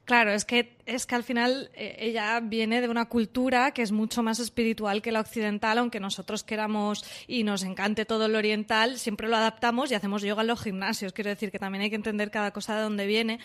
Claro, 0.06 0.32
es 0.32 0.46
que, 0.46 0.78
es 0.86 1.06
que 1.06 1.16
al 1.16 1.24
final 1.24 1.70
eh, 1.74 1.98
ella 2.00 2.40
viene 2.40 2.80
de 2.80 2.88
una 2.88 3.10
cultura 3.10 3.72
que 3.72 3.82
es 3.82 3.92
mucho 3.92 4.24
más 4.24 4.40
espiritual 4.40 5.02
que 5.02 5.12
la 5.12 5.20
occidental, 5.20 5.78
aunque 5.80 6.00
nosotros 6.00 6.46
queramos 6.46 7.04
y 7.28 7.44
nos 7.44 7.64
encante 7.64 8.06
todo 8.06 8.30
lo 8.30 8.38
oriental, 8.38 9.00
siempre 9.00 9.28
lo 9.28 9.36
adaptamos 9.36 9.92
y 9.92 9.96
hacemos 9.96 10.22
yoga 10.22 10.44
en 10.44 10.48
los 10.48 10.64
gimnasios. 10.64 11.12
Quiero 11.12 11.30
decir 11.30 11.52
que 11.52 11.60
también 11.60 11.82
hay 11.82 11.90
que 11.90 11.98
entender 11.98 12.32
cada 12.32 12.52
cosa 12.52 12.78
de 12.78 12.84
dónde 12.84 13.06
viene. 13.06 13.40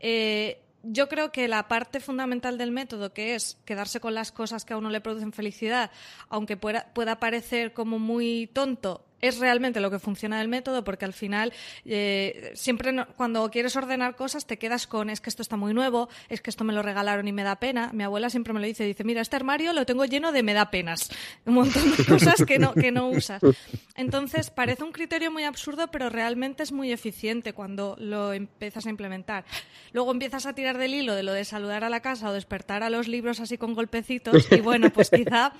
Eh, 0.00 0.60
yo 0.82 1.08
creo 1.08 1.32
que 1.32 1.48
la 1.48 1.68
parte 1.68 2.00
fundamental 2.00 2.58
del 2.58 2.70
método, 2.70 3.12
que 3.12 3.34
es 3.34 3.58
quedarse 3.64 4.00
con 4.00 4.14
las 4.14 4.32
cosas 4.32 4.64
que 4.64 4.74
a 4.74 4.76
uno 4.76 4.90
le 4.90 5.00
producen 5.00 5.32
felicidad, 5.32 5.90
aunque 6.28 6.56
pueda, 6.56 6.92
pueda 6.94 7.18
parecer 7.18 7.72
como 7.72 7.98
muy 7.98 8.48
tonto, 8.52 9.04
es 9.20 9.38
realmente 9.38 9.80
lo 9.80 9.90
que 9.90 9.98
funciona 9.98 10.38
del 10.38 10.48
método, 10.48 10.84
porque 10.84 11.04
al 11.04 11.12
final 11.12 11.52
eh, 11.84 12.52
siempre 12.54 12.94
cuando 13.16 13.50
quieres 13.50 13.76
ordenar 13.76 14.16
cosas 14.16 14.46
te 14.46 14.58
quedas 14.58 14.86
con 14.86 15.10
es 15.10 15.20
que 15.20 15.30
esto 15.30 15.42
está 15.42 15.56
muy 15.56 15.74
nuevo, 15.74 16.08
es 16.28 16.40
que 16.40 16.50
esto 16.50 16.64
me 16.64 16.72
lo 16.72 16.82
regalaron 16.82 17.26
y 17.28 17.32
me 17.32 17.42
da 17.42 17.56
pena. 17.56 17.90
Mi 17.92 18.04
abuela 18.04 18.30
siempre 18.30 18.52
me 18.52 18.60
lo 18.60 18.66
dice, 18.66 18.84
dice, 18.84 19.04
mira, 19.04 19.20
este 19.20 19.36
armario 19.36 19.72
lo 19.72 19.86
tengo 19.86 20.04
lleno 20.04 20.32
de 20.32 20.42
me 20.42 20.54
da 20.54 20.70
penas, 20.70 21.10
un 21.44 21.54
montón 21.54 21.96
de 21.96 22.04
cosas 22.04 22.44
que 22.44 22.58
no, 22.58 22.72
que 22.74 22.92
no 22.92 23.08
usas. 23.08 23.42
Entonces 23.96 24.50
parece 24.50 24.84
un 24.84 24.92
criterio 24.92 25.30
muy 25.30 25.44
absurdo, 25.44 25.88
pero 25.88 26.08
realmente 26.08 26.62
es 26.62 26.72
muy 26.72 26.92
eficiente 26.92 27.52
cuando 27.52 27.96
lo 27.98 28.32
empiezas 28.32 28.86
a 28.86 28.90
implementar. 28.90 29.44
Luego 29.92 30.12
empiezas 30.12 30.46
a 30.46 30.54
tirar 30.54 30.78
del 30.78 30.94
hilo 30.94 31.14
de 31.14 31.22
lo 31.22 31.32
de 31.32 31.44
saludar 31.44 31.84
a 31.84 31.88
la 31.88 32.00
casa 32.00 32.28
o 32.28 32.32
despertar 32.32 32.82
a 32.82 32.90
los 32.90 33.08
libros 33.08 33.40
así 33.40 33.58
con 33.58 33.74
golpecitos 33.74 34.46
y 34.52 34.60
bueno, 34.60 34.90
pues 34.90 35.10
quizá 35.10 35.52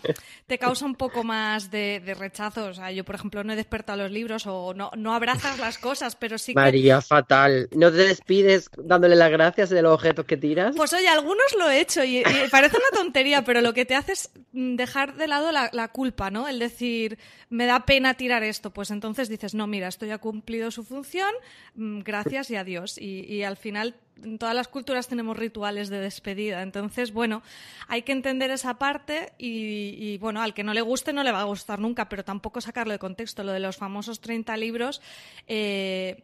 te 0.47 0.59
causa 0.59 0.85
un 0.85 0.95
poco 0.95 1.25
más 1.25 1.71
de, 1.71 2.01
de 2.01 2.15
rechazo. 2.15 2.67
O 2.67 2.75
sea, 2.75 2.93
yo 2.93 3.05
por 3.05 3.17
ejemplo 3.17 3.43
no 3.49 3.55
he 3.55 3.57
despertado 3.57 4.03
los 4.03 4.13
libros 4.13 4.47
o 4.47 4.75
no, 4.75 4.91
no 4.95 5.15
abrazas 5.15 5.59
las 5.59 5.79
cosas, 5.79 6.17
pero 6.17 6.37
sí 6.37 6.53
que... 6.53 6.61
María, 6.61 7.01
fatal. 7.01 7.69
¿No 7.73 7.91
te 7.91 7.97
despides 7.97 8.71
dándole 8.77 9.17
las 9.17 9.31
gracias 9.31 9.71
de 9.71 9.81
los 9.81 9.95
objetos 9.95 10.27
que 10.27 10.37
tiras? 10.37 10.77
Pues 10.77 10.93
oye, 10.93 11.09
algunos 11.09 11.47
lo 11.59 11.71
he 11.71 11.81
hecho 11.81 12.05
y, 12.05 12.23
parece 12.51 12.77
una 12.77 13.03
tontería, 13.03 13.45
pero 13.45 13.63
lo 13.63 13.73
que 13.73 13.87
te 13.87 13.95
hace 13.95 14.13
es 14.13 14.31
mm, 14.53 14.77
dejar 14.77 15.17
de 15.17 15.29
lado 15.29 15.51
la, 15.51 15.89
culpa, 15.89 16.31
¿no? 16.31 16.47
El 16.47 16.59
decir, 16.59 17.19
me 17.49 17.65
da 17.65 17.87
pena 17.87 18.15
tirar 18.15 18.43
esto, 18.43 18.71
pues 18.71 18.91
entonces 18.91 19.31
dices, 19.31 19.55
no, 19.55 19.67
mira, 19.67 19.89
esto 19.89 20.05
ya 20.05 20.17
ha 20.17 20.19
cumplido 20.19 20.71
su 20.71 20.85
función, 20.85 21.33
mm, 21.75 22.01
gracias 22.01 22.51
y 22.51 22.57
adiós. 22.57 22.99
Y, 22.99 23.25
y 23.25 23.45
al 23.45 23.57
final 23.57 23.95
en 24.23 24.39
todas 24.39 24.55
las 24.55 24.69
culturas 24.69 25.09
tenemos 25.09 25.37
rituales 25.37 25.89
de 25.89 26.01
despedida. 26.01 26.63
Entonces, 26.63 27.13
bueno, 27.13 27.43
hay 27.87 28.03
que 28.03 28.13
entender 28.13 28.51
esa 28.51 28.79
parte 28.79 29.33
y, 29.39 30.19
bueno, 30.19 30.43
al 30.43 30.55
que 30.55 30.65
no 30.65 30.75
le 30.75 30.81
guste 30.81 31.13
no 31.13 31.23
le 31.23 31.33
va 31.33 31.41
a 31.41 31.45
gustar 31.45 31.79
nunca, 31.79 32.09
pero 32.09 32.25
tampoco 32.25 32.61
sacarlo 32.61 32.93
de 32.93 32.99
contexto. 32.99 33.45
Lo 33.45 33.53
de 33.53 33.61
los 33.61 33.77
famosos 33.77 34.21
30 34.21 34.57
libros, 34.57 35.01
eh, 35.47 36.23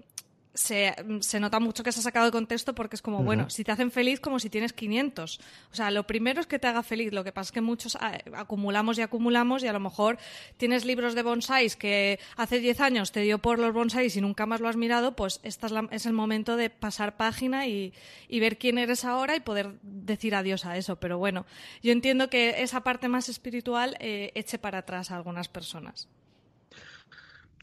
se, 0.54 0.94
se, 1.20 1.40
nota 1.40 1.58
mucho 1.58 1.82
que 1.82 1.90
se 1.92 2.00
ha 2.00 2.02
sacado 2.02 2.26
de 2.26 2.32
contexto 2.32 2.74
porque 2.74 2.96
es 2.96 3.02
como, 3.02 3.22
bueno, 3.22 3.50
si 3.50 3.64
te 3.64 3.72
hacen 3.72 3.90
feliz 3.90 4.20
como 4.20 4.38
si 4.38 4.48
tienes 4.48 4.72
500. 4.72 5.40
O 5.72 5.74
sea, 5.74 5.90
lo 5.90 6.06
primero 6.06 6.40
es 6.40 6.46
que 6.46 6.58
te 6.58 6.68
haga 6.68 6.82
feliz. 6.82 7.12
Lo 7.12 7.24
que 7.24 7.32
pasa 7.32 7.48
es 7.48 7.52
que 7.52 7.60
muchos 7.60 7.96
ah, 7.96 8.18
acumulamos 8.34 8.96
y 8.98 9.02
acumulamos 9.02 9.62
y 9.64 9.66
a 9.66 9.72
lo 9.72 9.80
mejor 9.80 10.18
tienes 10.56 10.84
libros 10.84 11.14
de 11.14 11.22
bonsáis 11.22 11.76
que 11.76 12.20
hace 12.36 12.60
10 12.60 12.80
años 12.80 13.12
te 13.12 13.20
dio 13.20 13.38
por 13.38 13.58
los 13.58 13.74
bonsáis 13.74 14.16
y 14.16 14.20
nunca 14.20 14.46
más 14.46 14.60
lo 14.60 14.68
has 14.68 14.76
mirado, 14.76 15.16
pues 15.16 15.40
este 15.42 15.66
es, 15.66 15.72
es 15.90 16.06
el 16.06 16.12
momento 16.12 16.56
de 16.56 16.70
pasar 16.70 17.16
página 17.16 17.66
y, 17.66 17.92
y, 18.28 18.40
ver 18.40 18.56
quién 18.56 18.78
eres 18.78 19.04
ahora 19.04 19.36
y 19.36 19.40
poder 19.40 19.74
decir 19.82 20.34
adiós 20.34 20.64
a 20.64 20.76
eso. 20.76 20.96
Pero 20.96 21.18
bueno, 21.18 21.46
yo 21.82 21.92
entiendo 21.92 22.30
que 22.30 22.62
esa 22.62 22.82
parte 22.82 23.08
más 23.08 23.28
espiritual 23.28 23.96
eh, 23.98 24.30
eche 24.34 24.58
para 24.58 24.78
atrás 24.78 25.10
a 25.10 25.16
algunas 25.16 25.48
personas. 25.48 26.08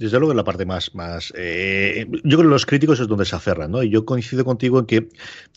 Desde 0.02 0.18
luego 0.18 0.32
en 0.32 0.38
la 0.38 0.44
parte 0.44 0.66
más, 0.66 0.96
más 0.96 1.32
eh, 1.38 2.08
yo 2.10 2.38
creo 2.38 2.40
que 2.40 2.48
los 2.48 2.66
críticos 2.66 3.00
es 3.00 3.08
donde 3.08 3.24
se 3.24 3.36
aferran, 3.36 3.70
¿no? 3.70 3.84
Y 3.84 3.92
yo 3.92 4.04
coincido 4.04 4.44
contigo 4.44 4.80
en 4.80 4.88
que 4.88 5.10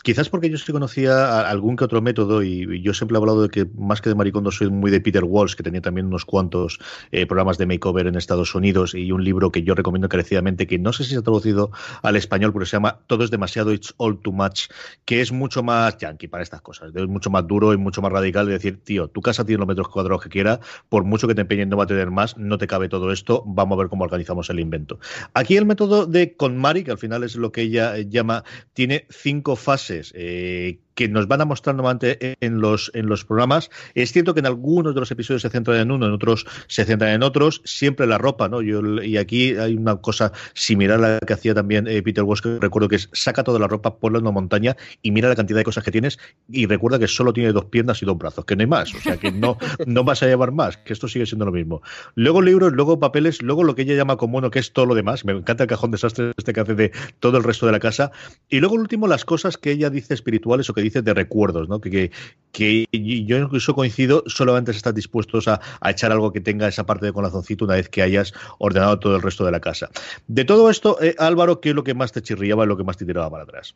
quizás 0.03 0.29
porque 0.29 0.51
yo 0.51 0.59
sí 0.59 0.71
conocía 0.71 1.49
algún 1.49 1.77
que 1.77 1.85
otro 1.85 2.03
método 2.03 2.43
y, 2.43 2.83
yo 2.83 2.93
siempre 2.93 3.17
he 3.17 3.21
hablado 3.21 3.41
de 3.41 3.49
que 3.49 3.67
más 3.75 4.03
que 4.03 4.11
de 4.11 4.15
Maricondo 4.15 4.51
soy 4.51 4.69
muy 4.69 4.91
de 4.91 5.01
Peter 5.01 5.25
Walsh, 5.25 5.55
que 5.55 5.63
tenía 5.63 5.81
también 5.81 6.09
unos 6.09 6.27
cuantos 6.27 6.79
eh, 7.11 7.25
programas 7.25 7.57
de 7.57 7.65
makeover 7.65 8.07
en 8.07 8.17
Estados 8.17 8.55
Unidos 8.55 8.95
y 8.95 9.13
un 9.13 9.25
libro 9.25 9.51
que 9.51 9.63
yo 9.63 9.75
recomiendo 9.75 10.09
encarecidamente 10.09 10.67
que 10.67 10.79
no 10.79 10.93
sé 10.93 11.05
si 11.05 11.13
se 11.13 11.17
ha 11.17 11.23
traducido 11.23 11.71
al 12.03 12.17
español, 12.17 12.53
pero 12.53 12.67
se 12.67 12.73
llama 12.73 12.99
Todo 13.07 13.25
es 13.25 13.31
demasiado, 13.31 13.73
it's 13.73 13.95
all 13.97 14.19
too 14.21 14.33
much, 14.33 14.69
que 15.07 15.23
es 15.23 15.33
mucho 15.33 15.63
más 15.63 15.97
yankee 15.97 16.29
para 16.29 16.43
estas 16.43 16.61
cosas, 16.61 16.93
es 16.95 17.09
mucho 17.09 17.31
más 17.31 17.47
duro 17.47 17.73
y 17.73 17.79
mucho 17.79 18.03
más 18.03 18.13
radical 18.13 18.45
de 18.45 18.53
decir, 18.53 18.79
tío, 18.85 19.09
tu 19.09 19.23
casa 19.23 19.43
tiene 19.47 19.61
los 19.61 19.69
metros 19.69 19.89
cuadrados 19.89 20.23
que 20.23 20.29
quiera, 20.29 20.61
por 20.91 21.05
mucho 21.05 21.27
que 21.27 21.35
te 21.35 21.41
empeñen 21.41 21.71
no 21.71 21.79
va 21.79 21.85
a 21.85 21.87
tener 21.87 22.11
más, 22.11 22.37
no 22.37 22.59
te 22.59 22.67
cabe 22.67 22.91
todo 22.91 23.11
esto, 23.11 23.43
vamos 23.47 23.77
a 23.77 23.79
ver 23.79 23.89
cómo 23.89 24.05
organizamos 24.05 24.34
el 24.51 24.61
invento. 24.61 24.99
Aquí 25.33 25.57
el 25.57 25.67
método 25.67 26.07
de 26.07 26.37
KonMari, 26.37 26.85
que 26.85 26.91
al 26.91 26.99
final 26.99 27.25
es 27.25 27.37
lo 27.37 27.53
que 27.53 27.63
ella 27.63 27.99
llama, 27.99 28.45
tiene 28.73 29.07
cinco 29.11 29.57
fases 29.57 30.13
eh, 30.15 30.81
que 30.95 31.09
nos 31.09 31.29
van 31.29 31.41
a 31.41 31.45
mostrar 31.45 31.75
normalmente 31.77 32.37
en 32.41 32.61
los, 32.61 32.91
en 32.95 33.07
los 33.07 33.25
programas. 33.25 33.71
Es 33.95 34.13
cierto 34.13 34.35
que 34.35 34.41
en 34.41 34.47
algunos 34.47 34.95
de 34.95 35.01
los 35.01 35.11
episodios 35.11 35.43
se 35.43 35.51
centran 35.51 35.79
en 35.79 35.91
uno, 35.91 36.07
en 36.07 36.13
otros 36.13 36.47
se 36.69 36.85
centran 36.85 37.13
en 37.13 37.23
otros, 37.23 37.63
siempre 37.65 38.07
la 38.07 38.19
ropa, 38.19 38.49
¿no? 38.49 38.63
Yo, 38.63 38.81
y 39.03 39.17
aquí 39.17 39.57
hay 39.57 39.75
una 39.75 39.97
cosa 39.97 40.33
similar 40.55 41.03
a 41.05 41.15
la 41.15 41.19
que 41.21 41.33
hacía 41.33 41.55
también 41.55 41.87
eh, 41.87 42.03
Peter 42.03 42.25
Walsh, 42.25 42.41
que 42.41 42.59
recuerdo 42.59 42.89
que 42.89 42.97
es 42.97 43.09
saca 43.13 43.43
toda 43.45 43.59
la 43.59 43.69
ropa, 43.69 43.97
ponla 43.99 44.19
en 44.19 44.25
una 44.25 44.33
montaña 44.33 44.77
y 45.03 45.11
mira 45.11 45.29
la 45.29 45.37
cantidad 45.37 45.59
de 45.59 45.65
cosas 45.65 45.85
que 45.85 45.91
tienes 45.91 46.19
y 46.51 46.67
recuerda 46.67 46.99
que 46.99 47.09
solo 47.09 47.33
tiene 47.33 47.53
dos 47.53 47.67
piernas 47.67 48.03
y 48.03 48.07
dos 48.07 48.17
brazos, 48.19 48.45
que 48.45 48.57
no 48.57 48.63
hay 48.63 48.67
más, 48.67 48.95
o 48.95 49.01
sea 49.01 49.17
que 49.17 49.33
no, 49.33 49.59
no 49.87 50.05
vas 50.05 50.23
a 50.23 50.27
llevar 50.27 50.53
más, 50.53 50.77
que 50.77 50.93
esto 50.93 51.09
sigue 51.09 51.27
siendo 51.27 51.45
lo 51.45 51.53
mismo. 51.53 51.83
Luego 52.15 52.43
libros, 52.43 52.73
luego 52.73 52.99
papeles, 53.01 53.43
luego 53.43 53.65
lo 53.65 53.75
que 53.75 53.83
ella 53.83 53.95
llama 53.95 54.17
como 54.17 54.45
que 54.51 54.59
es 54.59 54.73
todo 54.73 54.87
lo 54.87 54.95
demás, 54.95 55.25
me 55.25 55.33
encanta 55.33 55.65
el 55.65 55.69
cajón 55.69 55.91
desastre 55.91 56.33
este 56.37 56.53
que 56.53 56.61
hace 56.61 56.75
de 56.75 56.93
todo 57.21 57.39
el 57.39 57.45
resto 57.45 57.67
de 57.67 57.73
la 57.73 57.81
casa, 57.81 58.13
y 58.49 58.61
luego 58.61 58.75
el 58.75 58.83
último 58.83 59.07
las 59.07 59.25
cosas 59.25 59.57
que 59.57 59.71
ella 59.71 59.91
dice 59.91 60.15
espirituales 60.15 60.69
o 60.71 60.75
que 60.75 60.83
dices 60.85 61.05
de 61.05 61.15
recuerdos, 61.15 61.69
¿no? 61.69 61.81
Que, 61.81 62.11
que, 62.53 62.87
yo 62.93 63.37
incluso 63.39 63.75
coincido, 63.75 64.23
solamente 64.27 64.71
estás 64.71 64.95
dispuestos 64.95 65.49
a, 65.49 65.61
echar 65.85 66.13
algo 66.13 66.33
que 66.33 66.41
tenga 66.41 66.69
esa 66.69 66.87
parte 66.87 67.07
de 67.07 67.13
corazoncito 67.13 67.65
una 67.65 67.75
vez 67.75 67.89
que 67.89 68.03
hayas 68.03 68.33
ordenado 68.59 68.99
todo 68.99 69.17
el 69.17 69.23
resto 69.23 69.45
de 69.45 69.51
la 69.51 69.61
casa. 69.61 69.91
De 70.29 70.45
todo 70.45 70.71
esto, 70.71 71.03
eh, 71.03 71.15
Álvaro, 71.19 71.61
¿qué 71.61 71.71
es 71.71 71.75
lo 71.75 71.85
que 71.85 71.95
más 71.95 72.13
te 72.13 72.23
chirriaba 72.23 72.65
y 72.65 72.69
lo 72.69 72.77
que 72.77 72.85
más 72.85 72.97
te 72.97 73.05
tiraba 73.05 73.31
para 73.31 73.43
atrás? 73.43 73.75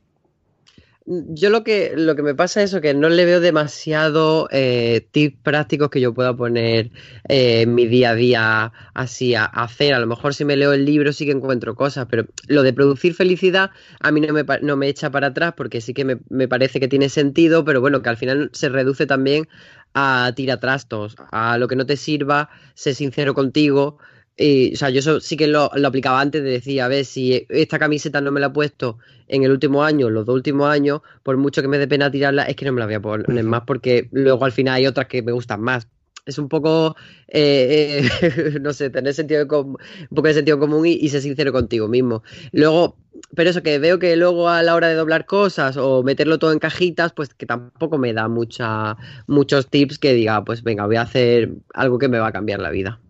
Yo 1.11 1.49
lo 1.49 1.65
que, 1.65 1.95
lo 1.97 2.15
que 2.17 2.23
me 2.23 2.35
pasa 2.35 2.63
es 2.63 2.75
que 2.81 2.93
no 2.93 3.09
le 3.09 3.25
veo 3.25 3.41
demasiado 3.41 4.47
eh, 4.51 5.09
tips 5.11 5.39
prácticos 5.43 5.89
que 5.89 6.03
yo 6.03 6.13
pueda 6.13 6.37
poner 6.37 6.91
eh, 7.29 7.63
en 7.63 7.75
mi 7.75 7.87
día 7.87 8.11
a 8.11 8.15
día 8.15 8.73
así 8.93 9.35
a, 9.35 9.47
hacer. 9.47 9.95
A 9.95 10.01
lo 10.01 10.07
mejor 10.07 10.35
si 10.35 10.45
me 10.45 10.57
leo 10.57 10.75
el 10.75 10.85
libro 10.85 11.15
sí 11.15 11.25
que 11.25 11.33
encuentro 11.33 11.75
cosas, 11.75 12.07
pero 12.11 12.27
lo 12.47 12.63
de 12.63 12.75
producir 12.75 13.15
felicidad 13.15 13.71
a 14.01 14.11
mí 14.11 14.21
no 14.21 14.35
me, 14.35 14.45
no 14.61 14.77
me 14.77 14.89
echa 14.89 15.11
para 15.11 15.29
atrás 15.29 15.55
porque 15.57 15.81
sí 15.81 15.95
que 15.95 16.05
me, 16.05 16.19
me 16.29 16.47
parece 16.47 16.79
que 16.79 16.89
tiene 16.89 17.09
sentido, 17.09 17.65
pero 17.65 17.81
bueno, 17.81 18.03
que 18.03 18.11
al 18.11 18.19
final 18.19 18.51
se 18.53 18.69
reduce 18.69 19.07
también 19.07 19.49
a 19.95 20.33
tiratrastos, 20.37 21.17
a 21.33 21.57
lo 21.57 21.69
que 21.69 21.77
no 21.77 21.87
te 21.87 21.97
sirva, 21.97 22.51
sé 22.75 22.93
sincero 22.93 23.33
contigo 23.33 23.99
y, 24.39 24.73
o 24.73 24.77
sea, 24.77 24.91
yo 24.91 25.01
eso 25.01 25.19
sí 25.21 25.37
que 25.37 25.49
lo, 25.49 25.71
aplicaba 25.85 26.21
antes 26.21 26.45
de 26.45 26.51
decir, 26.51 26.81
a 26.81 26.87
ver, 26.87 27.05
si 27.05 27.45
esta 27.49 27.79
camiseta 27.79 28.21
no 28.21 28.31
me 28.31 28.39
la 28.39 28.47
he 28.47 28.51
puesto 28.51 28.99
en 29.27 29.43
el 29.43 29.51
último 29.51 29.83
año, 29.83 30.11
los 30.11 30.25
dos 30.25 30.37
últimos 30.37 30.71
años, 30.71 31.01
por 31.25 31.37
mucho 31.37 31.61
que 31.61 31.67
me 31.67 31.77
dé 31.77 31.89
pena 31.89 32.11
tirarla, 32.11 32.45
es 32.45 32.55
que 32.55 32.65
no 32.65 32.73
me 32.73 32.79
la 32.79 32.87
voy 32.87 32.95
a 32.95 33.01
poner 33.01 33.45
más 33.45 33.63
porque 33.67 34.09
luego 34.13 34.45
al 34.45 34.53
final 34.53 34.77
hay 34.77 34.87
otras 34.87 35.09
que 35.09 35.23
me 35.23 35.33
gustan 35.33 35.61
más. 35.61 35.89
Es 36.25 36.39
un 36.39 36.49
poco, 36.49 36.95
eh, 37.27 38.07
eh, 38.23 38.59
no 38.61 38.73
sé, 38.73 38.91
tener 38.91 39.13
sentido 39.13 39.43
un 39.43 39.77
poco 40.15 40.29
de 40.29 40.35
sentido 40.35 40.59
común 40.61 40.87
y, 40.87 41.09
ser 41.09 41.23
sincero 41.23 41.53
contigo 41.53 41.89
mismo. 41.89 42.23
Luego, 42.53 42.97
pero 43.35 43.51
eso 43.51 43.63
que 43.65 43.79
veo 43.81 43.99
que 43.99 44.15
luego 44.15 44.49
a 44.49 44.63
la 44.63 44.77
hora 44.77 44.89
de 44.89 44.95
doblar 44.95 45.27
cosas 45.27 45.77
o 45.77 46.05
meterlo 46.05 46.39
todo 46.39 46.53
en 46.53 46.61
cajitas, 46.61 47.13
pues 47.13 47.35
que 47.35 47.47
tampoco 47.47 47.99
me 47.99 48.13
da 48.13 48.29
mucha, 48.29 48.97
muchos 49.27 49.69
tips 49.69 49.99
que 49.99 50.13
diga, 50.13 50.45
pues 50.45 50.63
venga, 50.63 50.87
voy 50.87 50.97
a 50.97 51.03
hacer 51.03 51.51
algo 51.75 51.99
que 51.99 52.09
me 52.09 52.19
va 52.19 52.29
a 52.29 52.33
cambiar 52.33 52.61
la 52.61 52.71
vida. 52.71 53.01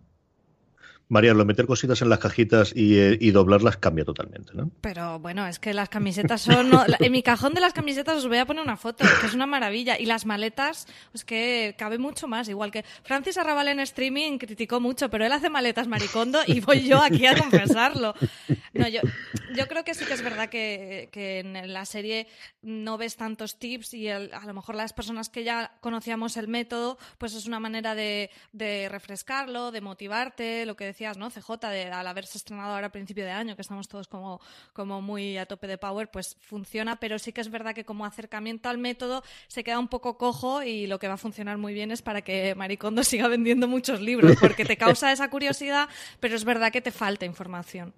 María, 1.09 1.33
lo 1.33 1.43
meter 1.43 1.65
cositas 1.65 2.03
en 2.03 2.09
las 2.09 2.19
cajitas 2.19 2.71
eh, 2.75 3.17
y, 3.19 3.31
doblarlas 3.31 3.77
cambia 3.77 4.05
totalmente, 4.05 4.51
¿no? 4.53 4.69
Pero 4.79 5.17
bueno, 5.17 5.47
es 5.47 5.57
que 5.57 5.73
las 5.73 5.89
camisetas 5.89 6.41
son... 6.41 6.69
en 6.99 7.11
mi 7.11 7.23
cajón 7.23 7.55
de 7.55 7.61
las 7.61 7.73
camisetas 7.73 8.17
os 8.17 8.27
voy 8.27 8.37
a 8.37 8.45
poner 8.45 8.63
una 8.63 8.77
foto, 8.77 9.03
que 9.19 9.25
es 9.25 9.33
una 9.33 9.47
maravilla. 9.47 9.97
Y 9.99 10.05
las 10.05 10.27
maletas, 10.27 10.85
pues 11.11 11.25
que 11.25 11.73
cabe 11.79 11.97
mucho 11.97 12.27
más. 12.27 12.47
Igual 12.47 12.69
que 12.69 12.85
Francis 13.03 13.39
Arrabal 13.39 13.69
en 13.69 13.79
streaming 13.79 14.37
criticó 14.37 14.79
mucho, 14.79 15.09
pero 15.09 15.25
él 15.25 15.31
hace 15.31 15.49
maletas 15.49 15.87
maricondo 15.87 16.41
y 16.45 16.59
voy 16.59 16.87
yo 16.87 17.01
aquí 17.01 17.25
a 17.25 17.35
confesarlo. 17.35 18.13
No, 18.73 18.87
yo, 18.87 19.01
creo 19.67 19.83
que 19.83 19.95
sí 19.95 20.05
que 20.05 20.13
es 20.13 20.21
verdad 20.21 20.47
que, 20.49 21.09
en 21.11 21.73
la 21.73 21.85
serie 21.85 22.27
no 22.61 22.99
ves 22.99 23.15
tantos 23.15 23.57
tips 23.57 23.95
y 23.95 24.09
a 24.09 24.19
lo 24.19 24.53
mejor 24.53 24.75
las 24.75 24.93
personas 24.93 25.29
que 25.29 25.43
ya 25.43 25.71
conocíamos 25.81 26.37
el 26.37 26.47
método, 26.47 26.99
pues 27.17 27.33
es 27.33 27.47
una 27.47 27.59
manera 27.59 27.95
de, 27.95 28.29
de 28.53 28.87
refrescarlo, 28.89 29.71
de 29.71 29.81
motivarte, 29.81 30.67
lo 30.67 30.75
que 30.75 30.85
decía 30.85 30.98
¿no? 31.17 31.29
CJ, 31.29 31.65
al 31.91 32.07
haberse 32.07 32.37
estrenado 32.37 32.73
ahora 32.73 32.87
a 32.87 32.91
principio 32.91 33.23
de 33.23 33.31
año, 33.31 33.55
que 33.55 33.61
estamos 33.61 33.87
todos 33.87 34.07
como, 34.07 34.41
como 34.73 35.01
muy 35.01 35.37
a 35.37 35.45
tope 35.45 35.67
de 35.67 35.77
power, 35.77 36.09
pues 36.11 36.37
funciona, 36.41 36.99
pero 36.99 37.19
sí 37.19 37.31
que 37.31 37.41
es 37.41 37.49
verdad 37.49 37.73
que 37.73 37.85
como 37.85 38.05
acercamiento 38.05 38.69
al 38.69 38.77
método 38.77 39.23
se 39.47 39.63
queda 39.63 39.79
un 39.79 39.87
poco 39.87 40.17
cojo 40.17 40.63
y 40.63 40.87
lo 40.87 40.99
que 40.99 41.07
va 41.07 41.13
a 41.13 41.17
funcionar 41.17 41.57
muy 41.57 41.73
bien 41.73 41.91
es 41.91 42.01
para 42.01 42.21
que 42.21 42.53
Maricondo 42.55 43.03
siga 43.05 43.27
vendiendo 43.27 43.67
muchos 43.67 44.01
libros, 44.01 44.35
porque 44.39 44.65
te 44.65 44.77
causa 44.77 45.11
esa 45.11 45.29
curiosidad, 45.29 45.87
pero 46.19 46.35
es 46.35 46.43
verdad 46.43 46.71
que 46.71 46.81
te 46.81 46.91
falta 46.91 47.25
información. 47.25 47.93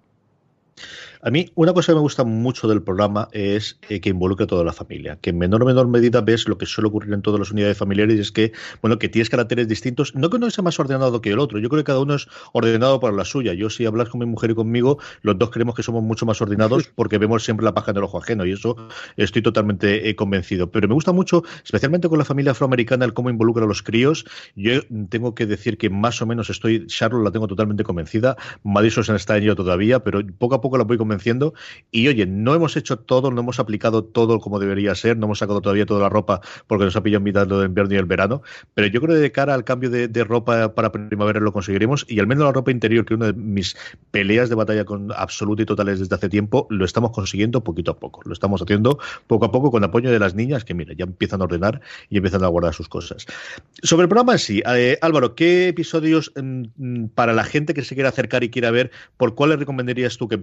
A 1.24 1.30
mí, 1.30 1.52
una 1.54 1.72
cosa 1.72 1.92
que 1.92 1.94
me 1.94 2.00
gusta 2.00 2.24
mucho 2.24 2.66
del 2.66 2.82
programa 2.82 3.28
es 3.30 3.78
eh, 3.88 4.00
que 4.00 4.10
involucre 4.10 4.44
a 4.44 4.46
toda 4.48 4.64
la 4.64 4.72
familia. 4.72 5.18
Que 5.20 5.30
en 5.30 5.38
menor 5.38 5.62
o 5.62 5.66
menor 5.66 5.86
medida 5.86 6.20
ves 6.20 6.48
lo 6.48 6.58
que 6.58 6.66
suele 6.66 6.88
ocurrir 6.88 7.14
en 7.14 7.22
todas 7.22 7.38
las 7.38 7.52
unidades 7.52 7.78
familiares 7.78 8.16
y 8.16 8.20
es 8.20 8.32
que, 8.32 8.52
bueno, 8.80 8.98
que 8.98 9.08
tienes 9.08 9.30
caracteres 9.30 9.68
distintos. 9.68 10.16
No 10.16 10.30
que 10.30 10.36
uno 10.36 10.50
sea 10.50 10.64
más 10.64 10.80
ordenado 10.80 11.20
que 11.20 11.30
el 11.30 11.38
otro. 11.38 11.60
Yo 11.60 11.68
creo 11.68 11.80
que 11.82 11.86
cada 11.86 12.00
uno 12.00 12.14
es 12.14 12.26
ordenado 12.52 12.98
para 12.98 13.14
la 13.14 13.24
suya. 13.24 13.54
Yo, 13.54 13.70
si 13.70 13.86
hablas 13.86 14.08
con 14.08 14.18
mi 14.18 14.26
mujer 14.26 14.50
y 14.50 14.54
conmigo, 14.54 14.98
los 15.22 15.38
dos 15.38 15.50
creemos 15.50 15.76
que 15.76 15.84
somos 15.84 16.02
mucho 16.02 16.26
más 16.26 16.40
ordenados 16.40 16.88
porque 16.96 17.18
vemos 17.18 17.44
siempre 17.44 17.64
la 17.64 17.72
paja 17.72 17.92
en 17.92 17.98
el 17.98 18.02
ojo 18.02 18.18
ajeno 18.18 18.44
y 18.44 18.52
eso 18.52 18.76
estoy 19.16 19.42
totalmente 19.42 20.08
eh, 20.08 20.16
convencido. 20.16 20.72
Pero 20.72 20.88
me 20.88 20.94
gusta 20.94 21.12
mucho, 21.12 21.44
especialmente 21.64 22.08
con 22.08 22.18
la 22.18 22.24
familia 22.24 22.50
afroamericana, 22.50 23.04
el 23.04 23.12
cómo 23.12 23.30
involucra 23.30 23.64
a 23.64 23.68
los 23.68 23.84
críos. 23.84 24.24
Yo 24.56 24.80
tengo 25.08 25.36
que 25.36 25.46
decir 25.46 25.78
que 25.78 25.88
más 25.88 26.20
o 26.20 26.26
menos 26.26 26.50
estoy, 26.50 26.86
Charlotte 26.88 27.22
la 27.22 27.30
tengo 27.30 27.46
totalmente 27.46 27.84
convencida. 27.84 28.36
Madison 28.64 29.14
está 29.14 29.36
en 29.36 29.44
ello 29.44 29.54
todavía, 29.54 30.00
pero 30.02 30.20
poco 30.38 30.56
a 30.56 30.60
poco 30.62 30.78
la 30.78 30.84
voy 30.84 30.96
convenciendo. 30.96 31.52
Y 31.90 32.08
oye, 32.08 32.24
no 32.24 32.54
hemos 32.54 32.76
hecho 32.78 32.98
todo, 32.98 33.30
no 33.30 33.42
hemos 33.42 33.60
aplicado 33.60 34.02
todo 34.04 34.40
como 34.40 34.58
debería 34.58 34.94
ser, 34.94 35.18
no 35.18 35.26
hemos 35.26 35.40
sacado 35.40 35.60
todavía 35.60 35.84
toda 35.84 36.00
la 36.00 36.08
ropa 36.08 36.40
porque 36.66 36.86
nos 36.86 36.96
ha 36.96 37.02
pillado 37.02 37.18
en 37.18 37.24
mitad 37.24 37.46
del 37.46 37.66
invierno 37.66 37.94
y 37.94 37.98
el 37.98 38.06
verano, 38.06 38.42
pero 38.74 38.86
yo 38.86 39.00
creo 39.00 39.16
que 39.16 39.20
de 39.20 39.32
cara 39.32 39.52
al 39.52 39.64
cambio 39.64 39.90
de, 39.90 40.24
ropa 40.24 40.74
para 40.74 40.92
primavera 40.92 41.40
lo 41.40 41.52
conseguiremos 41.52 42.06
y 42.08 42.20
al 42.20 42.26
menos 42.26 42.44
la 42.44 42.52
ropa 42.52 42.70
interior, 42.70 43.04
que 43.04 43.14
una 43.14 43.26
de 43.26 43.32
mis 43.32 43.76
peleas 44.10 44.48
de 44.48 44.54
batalla 44.54 44.84
con 44.84 45.12
absoluto 45.12 45.62
y 45.62 45.66
totales 45.66 45.98
desde 45.98 46.14
hace 46.14 46.28
tiempo, 46.28 46.66
lo 46.70 46.84
estamos 46.84 47.10
consiguiendo 47.10 47.62
poquito 47.62 47.90
a 47.90 47.98
poco. 47.98 48.22
Lo 48.24 48.32
estamos 48.32 48.62
haciendo 48.62 48.98
poco 49.26 49.44
a 49.46 49.52
poco 49.52 49.70
con 49.70 49.84
apoyo 49.84 50.10
de 50.10 50.18
las 50.18 50.34
niñas 50.34 50.64
que, 50.64 50.74
mira, 50.74 50.94
ya 50.94 51.04
empiezan 51.04 51.40
a 51.40 51.44
ordenar 51.44 51.80
y 52.08 52.16
empiezan 52.16 52.44
a 52.44 52.46
guardar 52.46 52.74
sus 52.74 52.88
cosas. 52.88 53.26
Sobre 53.82 54.04
el 54.04 54.08
programa 54.08 54.34
en 54.34 54.38
sí, 54.38 54.62
eh, 54.66 54.98
Álvaro, 55.00 55.34
¿qué 55.34 55.68
episodios 55.68 56.32
mm, 56.36 56.62
mm, 56.76 57.08
para 57.08 57.32
la 57.32 57.44
gente 57.44 57.74
que 57.74 57.82
se 57.82 57.94
quiera 57.94 58.10
acercar 58.10 58.44
y 58.44 58.50
quiera 58.50 58.70
ver, 58.70 58.90
por 59.16 59.34
cuáles 59.34 59.58
recomendarías 59.58 60.16
tú 60.16 60.28
que 60.28 60.38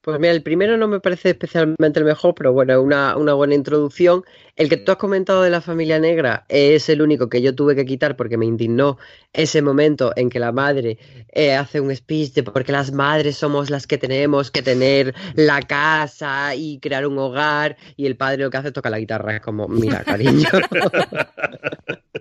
Pues 0.00 0.20
mira, 0.20 0.32
el 0.32 0.42
primero 0.42 0.76
no 0.76 0.86
me 0.86 1.00
parece 1.00 1.30
especialmente 1.30 1.98
el 1.98 2.04
mejor, 2.04 2.34
pero 2.34 2.52
bueno, 2.52 2.80
una, 2.80 3.16
una 3.16 3.34
buena 3.34 3.54
introducción. 3.54 4.24
El 4.54 4.68
que 4.68 4.76
tú 4.76 4.92
has 4.92 4.98
comentado 4.98 5.42
de 5.42 5.50
la 5.50 5.60
familia 5.60 5.98
negra 5.98 6.46
es 6.48 6.88
el 6.88 7.02
único 7.02 7.28
que 7.28 7.42
yo 7.42 7.54
tuve 7.54 7.74
que 7.74 7.84
quitar 7.84 8.16
porque 8.16 8.36
me 8.36 8.46
indignó 8.46 8.96
ese 9.32 9.60
momento 9.60 10.12
en 10.14 10.30
que 10.30 10.38
la 10.38 10.52
madre 10.52 10.98
eh, 11.32 11.54
hace 11.54 11.80
un 11.80 11.94
speech 11.94 12.32
de 12.32 12.42
porque 12.44 12.72
las 12.72 12.92
madres 12.92 13.36
somos 13.36 13.70
las 13.70 13.86
que 13.86 13.98
tenemos 13.98 14.50
que 14.50 14.62
tener 14.62 15.14
la 15.34 15.62
casa 15.62 16.54
y 16.54 16.78
crear 16.78 17.06
un 17.06 17.18
hogar 17.18 17.76
y 17.96 18.06
el 18.06 18.16
padre 18.16 18.44
lo 18.44 18.50
que 18.50 18.56
hace 18.56 18.68
es 18.68 18.74
tocar 18.74 18.92
la 18.92 19.00
guitarra. 19.00 19.36
Es 19.36 19.42
como, 19.42 19.66
mira, 19.68 20.04
cariño. 20.04 20.48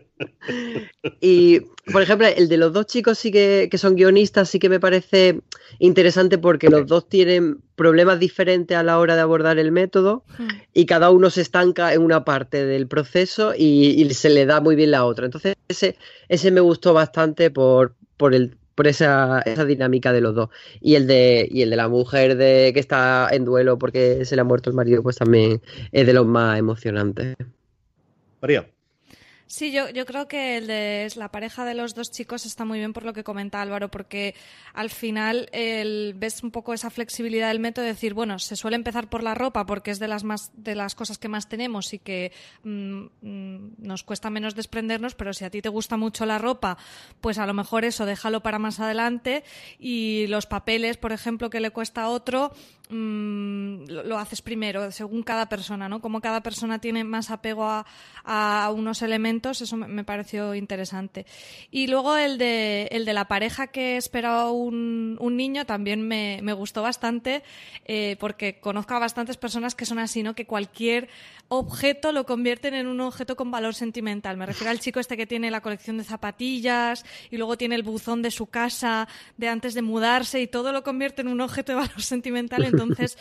y, 1.21 1.61
por 1.91 2.01
ejemplo, 2.01 2.27
el 2.27 2.49
de 2.49 2.57
los 2.57 2.73
dos 2.73 2.85
chicos 2.85 3.17
sí 3.17 3.31
que, 3.31 3.67
que 3.69 3.77
son 3.77 3.95
guionistas 3.95 4.49
sí 4.49 4.59
que 4.59 4.69
me 4.69 4.79
parece 4.79 5.41
interesante 5.79 6.37
porque 6.37 6.69
los 6.69 6.87
dos 6.87 7.09
tienen 7.09 7.61
problemas 7.75 8.19
diferentes 8.19 8.77
a 8.77 8.83
la 8.83 8.99
hora 8.99 9.15
de 9.15 9.21
abordar 9.21 9.59
el 9.59 9.71
método 9.71 10.23
y 10.73 10.85
cada 10.85 11.11
uno 11.11 11.29
se 11.29 11.41
estanca 11.41 11.93
en 11.93 12.01
una 12.01 12.25
parte 12.25 12.65
del 12.65 12.87
proceso 12.87 13.53
y, 13.57 14.07
se 14.13 14.29
le 14.29 14.45
da 14.45 14.61
muy 14.61 14.75
bien 14.75 14.91
la 14.91 15.05
otra. 15.05 15.25
Entonces, 15.25 15.55
ese, 15.67 15.95
ese 16.27 16.51
me 16.51 16.61
gustó 16.61 16.93
bastante 16.93 17.51
por, 17.51 17.95
por 18.17 18.33
el 18.33 18.57
por 18.77 18.85
esa, 18.85 19.41
esa, 19.41 19.65
dinámica 19.65 20.13
de 20.13 20.21
los 20.21 20.35
dos. 20.35 20.49
Y 20.81 20.93
el 20.93 21.07
de, 21.07 21.47
y 21.49 21.63
el 21.63 21.71
de 21.71 21.75
la 21.75 21.87
mujer 21.87 22.37
de 22.37 22.71
que 22.75 22.79
está 22.79 23.27
en 23.31 23.43
duelo 23.43 23.79
porque 23.79 24.23
se 24.23 24.35
le 24.35 24.41
ha 24.41 24.43
muerto 24.43 24.69
el 24.69 24.75
marido, 24.75 25.01
pues 25.01 25.15
también 25.15 25.63
es 25.91 26.05
de 26.05 26.13
los 26.13 26.27
más 26.27 26.59
emocionantes. 26.59 27.35
María. 28.39 28.69
Sí, 29.49 29.71
yo, 29.71 29.89
yo 29.89 30.05
creo 30.05 30.27
que 30.27 30.57
el 30.57 30.67
de 30.67 31.09
la 31.15 31.31
pareja 31.31 31.63
de 31.63 31.73
los 31.73 31.95
dos 31.95 32.11
chicos 32.11 32.45
está 32.45 32.65
muy 32.65 32.79
bien 32.79 32.91
por 32.91 33.05
lo 33.05 33.13
que 33.13 33.23
comenta 33.23 33.61
Álvaro, 33.61 33.89
porque 33.89 34.35
al 34.73 34.89
final 34.89 35.47
el, 35.53 36.15
ves 36.17 36.43
un 36.43 36.51
poco 36.51 36.73
esa 36.73 36.89
flexibilidad 36.89 37.47
del 37.47 37.61
método 37.61 37.85
de 37.85 37.91
decir, 37.91 38.13
bueno, 38.13 38.39
se 38.39 38.57
suele 38.57 38.75
empezar 38.75 39.09
por 39.09 39.23
la 39.23 39.35
ropa 39.35 39.65
porque 39.65 39.91
es 39.91 39.99
de 39.99 40.09
las 40.09 40.25
más 40.25 40.51
de 40.53 40.75
las 40.75 40.95
cosas 40.95 41.17
que 41.17 41.29
más 41.29 41.47
tenemos 41.47 41.93
y 41.93 41.99
que 41.99 42.33
mm, 42.63 43.05
mm, 43.21 43.75
nos 43.77 44.03
cuesta 44.03 44.29
menos 44.29 44.53
desprendernos, 44.53 45.15
pero 45.15 45.31
si 45.33 45.45
a 45.45 45.49
ti 45.49 45.61
te 45.61 45.69
gusta 45.69 45.95
mucho 45.95 46.25
la 46.25 46.39
ropa, 46.39 46.77
pues 47.21 47.37
a 47.37 47.45
lo 47.45 47.53
mejor 47.53 47.85
eso 47.85 48.05
déjalo 48.05 48.43
para 48.43 48.59
más 48.59 48.81
adelante. 48.81 49.45
Y 49.79 50.27
los 50.27 50.45
papeles, 50.45 50.97
por 50.97 51.13
ejemplo, 51.13 51.49
que 51.49 51.61
le 51.61 51.71
cuesta 51.71 52.03
a 52.03 52.09
otro, 52.09 52.51
mm, 52.89 53.85
lo, 53.89 54.17
haces 54.17 54.41
primero, 54.41 54.91
según 54.91 55.23
cada 55.23 55.47
persona, 55.49 55.89
¿no? 55.89 56.01
Como 56.01 56.21
cada 56.21 56.41
persona 56.41 56.79
tiene 56.79 57.03
más 57.03 57.31
apego 57.31 57.65
a, 57.65 57.85
a 58.23 58.71
unos 58.71 59.01
elementos 59.01 59.61
eso 59.61 59.77
me, 59.77 60.03
pareció 60.03 60.55
interesante. 60.55 61.25
Y 61.71 61.87
luego 61.87 62.17
el 62.17 62.37
de, 62.37 62.87
el 62.91 63.05
de 63.05 63.13
la 63.13 63.27
pareja 63.27 63.67
que 63.67 63.97
esperaba 63.97 64.51
un, 64.51 65.17
un 65.19 65.37
niño 65.37 65.65
también 65.65 66.07
me, 66.07 66.39
me 66.43 66.53
gustó 66.53 66.81
bastante, 66.81 67.43
eh, 67.85 68.17
porque 68.19 68.59
conozco 68.59 68.93
a 68.93 68.99
bastantes 68.99 69.37
personas 69.37 69.75
que 69.75 69.85
son 69.85 69.99
así, 69.99 70.23
¿no? 70.23 70.35
Que 70.35 70.45
cualquier 70.45 71.09
objeto 71.49 72.11
lo 72.11 72.25
convierten 72.25 72.73
en 72.73 72.87
un 72.87 72.99
objeto 73.01 73.35
con 73.35 73.51
valor 73.51 73.73
sentimental. 73.73 74.37
Me 74.37 74.45
refiero 74.45 74.71
al 74.71 74.79
chico 74.79 74.99
este 74.99 75.17
que 75.17 75.25
tiene 75.25 75.51
la 75.51 75.61
colección 75.61 75.97
de 75.97 76.03
zapatillas 76.03 77.05
y 77.31 77.37
luego 77.37 77.57
tiene 77.57 77.75
el 77.75 77.83
buzón 77.83 78.21
de 78.21 78.31
su 78.31 78.47
casa 78.47 79.07
de 79.37 79.47
antes 79.47 79.73
de 79.73 79.81
mudarse 79.81 80.41
y 80.41 80.47
todo 80.47 80.71
lo 80.71 80.83
convierte 80.83 81.21
en 81.21 81.29
un 81.29 81.41
objeto 81.41 81.71
de 81.71 81.77
valor 81.77 82.01
sentimental. 82.01 82.63
Entonces, 82.81 83.17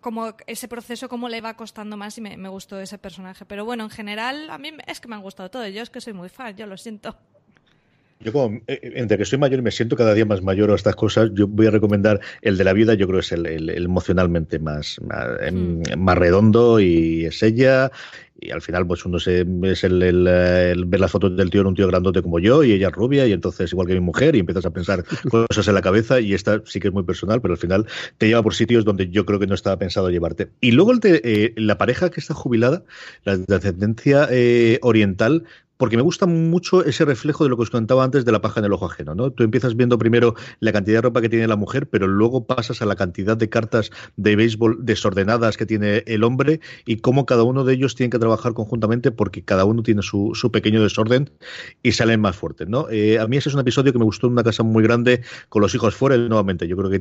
como 0.00 0.34
ese 0.46 0.68
proceso 0.68 1.08
cómo 1.08 1.28
le 1.28 1.40
va 1.40 1.54
costando 1.54 1.96
más 1.96 2.18
y 2.18 2.20
me, 2.20 2.36
me, 2.36 2.48
gustó 2.48 2.78
ese 2.78 2.98
personaje. 2.98 3.44
Pero 3.44 3.64
bueno, 3.64 3.84
en 3.84 3.90
general 3.90 4.50
a 4.50 4.58
mí 4.58 4.72
es 4.86 5.00
que 5.00 5.08
me 5.08 5.14
han 5.14 5.22
gustado 5.22 5.50
todos. 5.50 5.68
Yo 5.72 5.82
es 5.82 5.90
que 5.90 6.00
soy 6.00 6.12
muy 6.12 6.28
fan, 6.28 6.56
yo 6.56 6.66
lo 6.66 6.76
siento. 6.76 7.16
Yo 8.24 8.32
como, 8.32 8.60
eh, 8.66 8.92
entre 8.94 9.18
que 9.18 9.24
soy 9.26 9.38
mayor 9.38 9.60
y 9.60 9.62
me 9.62 9.70
siento 9.70 9.96
cada 9.96 10.14
día 10.14 10.24
más 10.24 10.42
mayor 10.42 10.70
a 10.70 10.74
estas 10.74 10.96
cosas, 10.96 11.30
yo 11.34 11.46
voy 11.46 11.66
a 11.66 11.70
recomendar 11.70 12.20
el 12.40 12.56
de 12.56 12.64
la 12.64 12.72
vida, 12.72 12.94
yo 12.94 13.06
creo 13.06 13.20
que 13.20 13.26
es 13.26 13.32
el, 13.32 13.68
emocionalmente 13.68 14.58
más, 14.58 14.98
em, 15.42 15.80
mm. 15.80 15.98
más, 15.98 16.16
redondo 16.16 16.80
y 16.80 17.26
es 17.26 17.42
ella 17.42 17.90
y 18.40 18.50
al 18.50 18.62
final 18.62 18.86
pues 18.86 19.04
uno 19.06 19.18
se, 19.18 19.46
es 19.62 19.84
el, 19.84 20.00
ver 20.86 21.00
las 21.00 21.10
fotos 21.10 21.36
del 21.36 21.50
tío 21.50 21.60
en 21.60 21.68
un 21.68 21.74
tío 21.74 21.86
grandote 21.86 22.22
como 22.22 22.38
yo 22.38 22.64
y 22.64 22.72
ella 22.72 22.90
rubia 22.90 23.26
y 23.26 23.32
entonces 23.32 23.72
igual 23.72 23.86
que 23.86 23.94
mi 23.94 24.00
mujer 24.00 24.34
y 24.34 24.40
empiezas 24.40 24.66
a 24.66 24.70
pensar 24.70 25.04
cosas 25.30 25.66
en 25.68 25.74
la 25.74 25.82
cabeza 25.82 26.20
y 26.20 26.34
esta 26.34 26.60
sí 26.64 26.80
que 26.80 26.88
es 26.88 26.94
muy 26.94 27.04
personal 27.04 27.40
pero 27.40 27.54
al 27.54 27.58
final 27.58 27.86
te 28.18 28.26
lleva 28.26 28.42
por 28.42 28.54
sitios 28.54 28.84
donde 28.84 29.08
yo 29.08 29.24
creo 29.24 29.38
que 29.38 29.46
no 29.46 29.54
estaba 29.54 29.78
pensado 29.78 30.10
llevarte 30.10 30.50
y 30.60 30.72
luego 30.72 30.92
el 30.92 31.00
de, 31.00 31.20
eh, 31.24 31.52
la 31.56 31.78
pareja 31.78 32.10
que 32.10 32.20
está 32.20 32.34
jubilada 32.34 32.82
la 33.24 33.36
de 33.36 33.54
ascendencia 33.54 34.28
eh, 34.30 34.78
oriental 34.82 35.44
porque 35.76 35.96
me 35.96 36.02
gusta 36.02 36.26
mucho 36.26 36.84
ese 36.84 37.04
reflejo 37.04 37.44
de 37.44 37.50
lo 37.50 37.56
que 37.56 37.62
os 37.62 37.70
contaba 37.70 38.04
antes 38.04 38.24
de 38.24 38.32
la 38.32 38.40
paja 38.40 38.60
en 38.60 38.66
el 38.66 38.72
ojo 38.72 38.86
ajeno, 38.86 39.14
¿no? 39.14 39.30
Tú 39.30 39.42
empiezas 39.42 39.76
viendo 39.76 39.98
primero 39.98 40.34
la 40.60 40.72
cantidad 40.72 40.98
de 40.98 41.02
ropa 41.02 41.20
que 41.20 41.28
tiene 41.28 41.46
la 41.46 41.56
mujer, 41.56 41.88
pero 41.88 42.06
luego 42.06 42.46
pasas 42.46 42.82
a 42.82 42.86
la 42.86 42.96
cantidad 42.96 43.36
de 43.36 43.48
cartas 43.48 43.90
de 44.16 44.36
béisbol 44.36 44.78
desordenadas 44.84 45.56
que 45.56 45.66
tiene 45.66 46.04
el 46.06 46.24
hombre 46.24 46.60
y 46.86 46.98
cómo 46.98 47.26
cada 47.26 47.42
uno 47.42 47.64
de 47.64 47.74
ellos 47.74 47.94
tiene 47.94 48.10
que 48.10 48.18
trabajar 48.18 48.54
conjuntamente 48.54 49.10
porque 49.10 49.42
cada 49.42 49.64
uno 49.64 49.82
tiene 49.82 50.02
su, 50.02 50.32
pequeño 50.52 50.82
desorden 50.82 51.30
y 51.82 51.92
salen 51.92 52.20
más 52.20 52.36
fuertes, 52.36 52.68
¿no? 52.68 52.88
Eh, 52.90 53.18
a 53.18 53.26
mí 53.26 53.36
ese 53.36 53.48
es 53.48 53.54
un 53.54 53.60
episodio 53.60 53.92
que 53.92 53.98
me 53.98 54.04
gustó 54.04 54.26
en 54.26 54.34
una 54.34 54.44
casa 54.44 54.62
muy 54.62 54.82
grande 54.82 55.22
con 55.48 55.62
los 55.62 55.74
hijos 55.74 55.94
fuera, 55.94 56.16
nuevamente, 56.16 56.68
yo 56.68 56.76
creo 56.76 56.90
que 56.90 57.00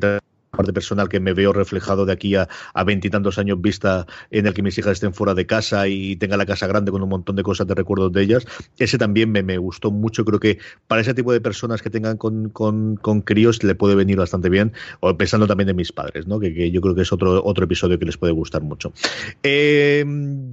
parte 0.56 0.72
personal 0.72 1.10
que 1.10 1.20
me 1.20 1.34
veo 1.34 1.52
reflejado 1.52 2.06
de 2.06 2.14
aquí 2.14 2.36
a 2.36 2.48
veintitantos 2.86 3.40
años 3.40 3.60
vista 3.60 4.06
en 4.30 4.46
el 4.46 4.54
que 4.54 4.62
mis 4.62 4.78
hijas 4.78 4.94
estén 4.94 5.14
fuera 5.14 5.34
de 5.34 5.48
casa 5.48 5.88
y 5.88 6.16
tenga 6.16 6.38
la 6.38 6.46
casa 6.46 6.68
grande 6.68 6.92
con 6.92 7.02
un 7.02 7.10
montón 7.10 7.36
de 7.36 7.44
cosas 7.44 7.66
de 7.66 7.74
recuerdos 7.74 8.12
de 8.12 8.22
ellas. 8.22 8.46
Ese 8.78 9.00
también 9.00 9.32
me, 9.32 9.42
me 9.42 9.58
gustó 9.58 9.90
mucho. 9.90 10.24
Creo 10.24 10.40
que 10.40 10.60
para 10.88 11.02
ese 11.02 11.16
tipo 11.16 11.34
de 11.34 11.42
personas 11.42 11.82
que 11.82 11.90
tengan 11.90 12.18
con, 12.18 12.50
con, 12.50 12.98
con 12.98 13.22
críos 13.22 13.64
le 13.64 13.74
puede 13.74 13.96
venir 13.96 14.18
bastante 14.18 14.50
bien. 14.50 14.74
O 15.00 15.18
pensando 15.18 15.48
también 15.48 15.68
de 15.68 15.74
mis 15.74 15.92
padres, 15.92 16.28
¿no? 16.28 16.40
Que, 16.40 16.54
que, 16.54 16.70
yo 16.70 16.82
creo 16.82 16.94
que 16.94 17.02
es 17.02 17.12
otro, 17.12 17.44
otro 17.44 17.66
episodio 17.66 17.98
que 17.98 18.06
les 18.06 18.18
puede 18.18 18.34
gustar 18.34 18.62
mucho. 18.62 18.94
Eh, 19.42 20.06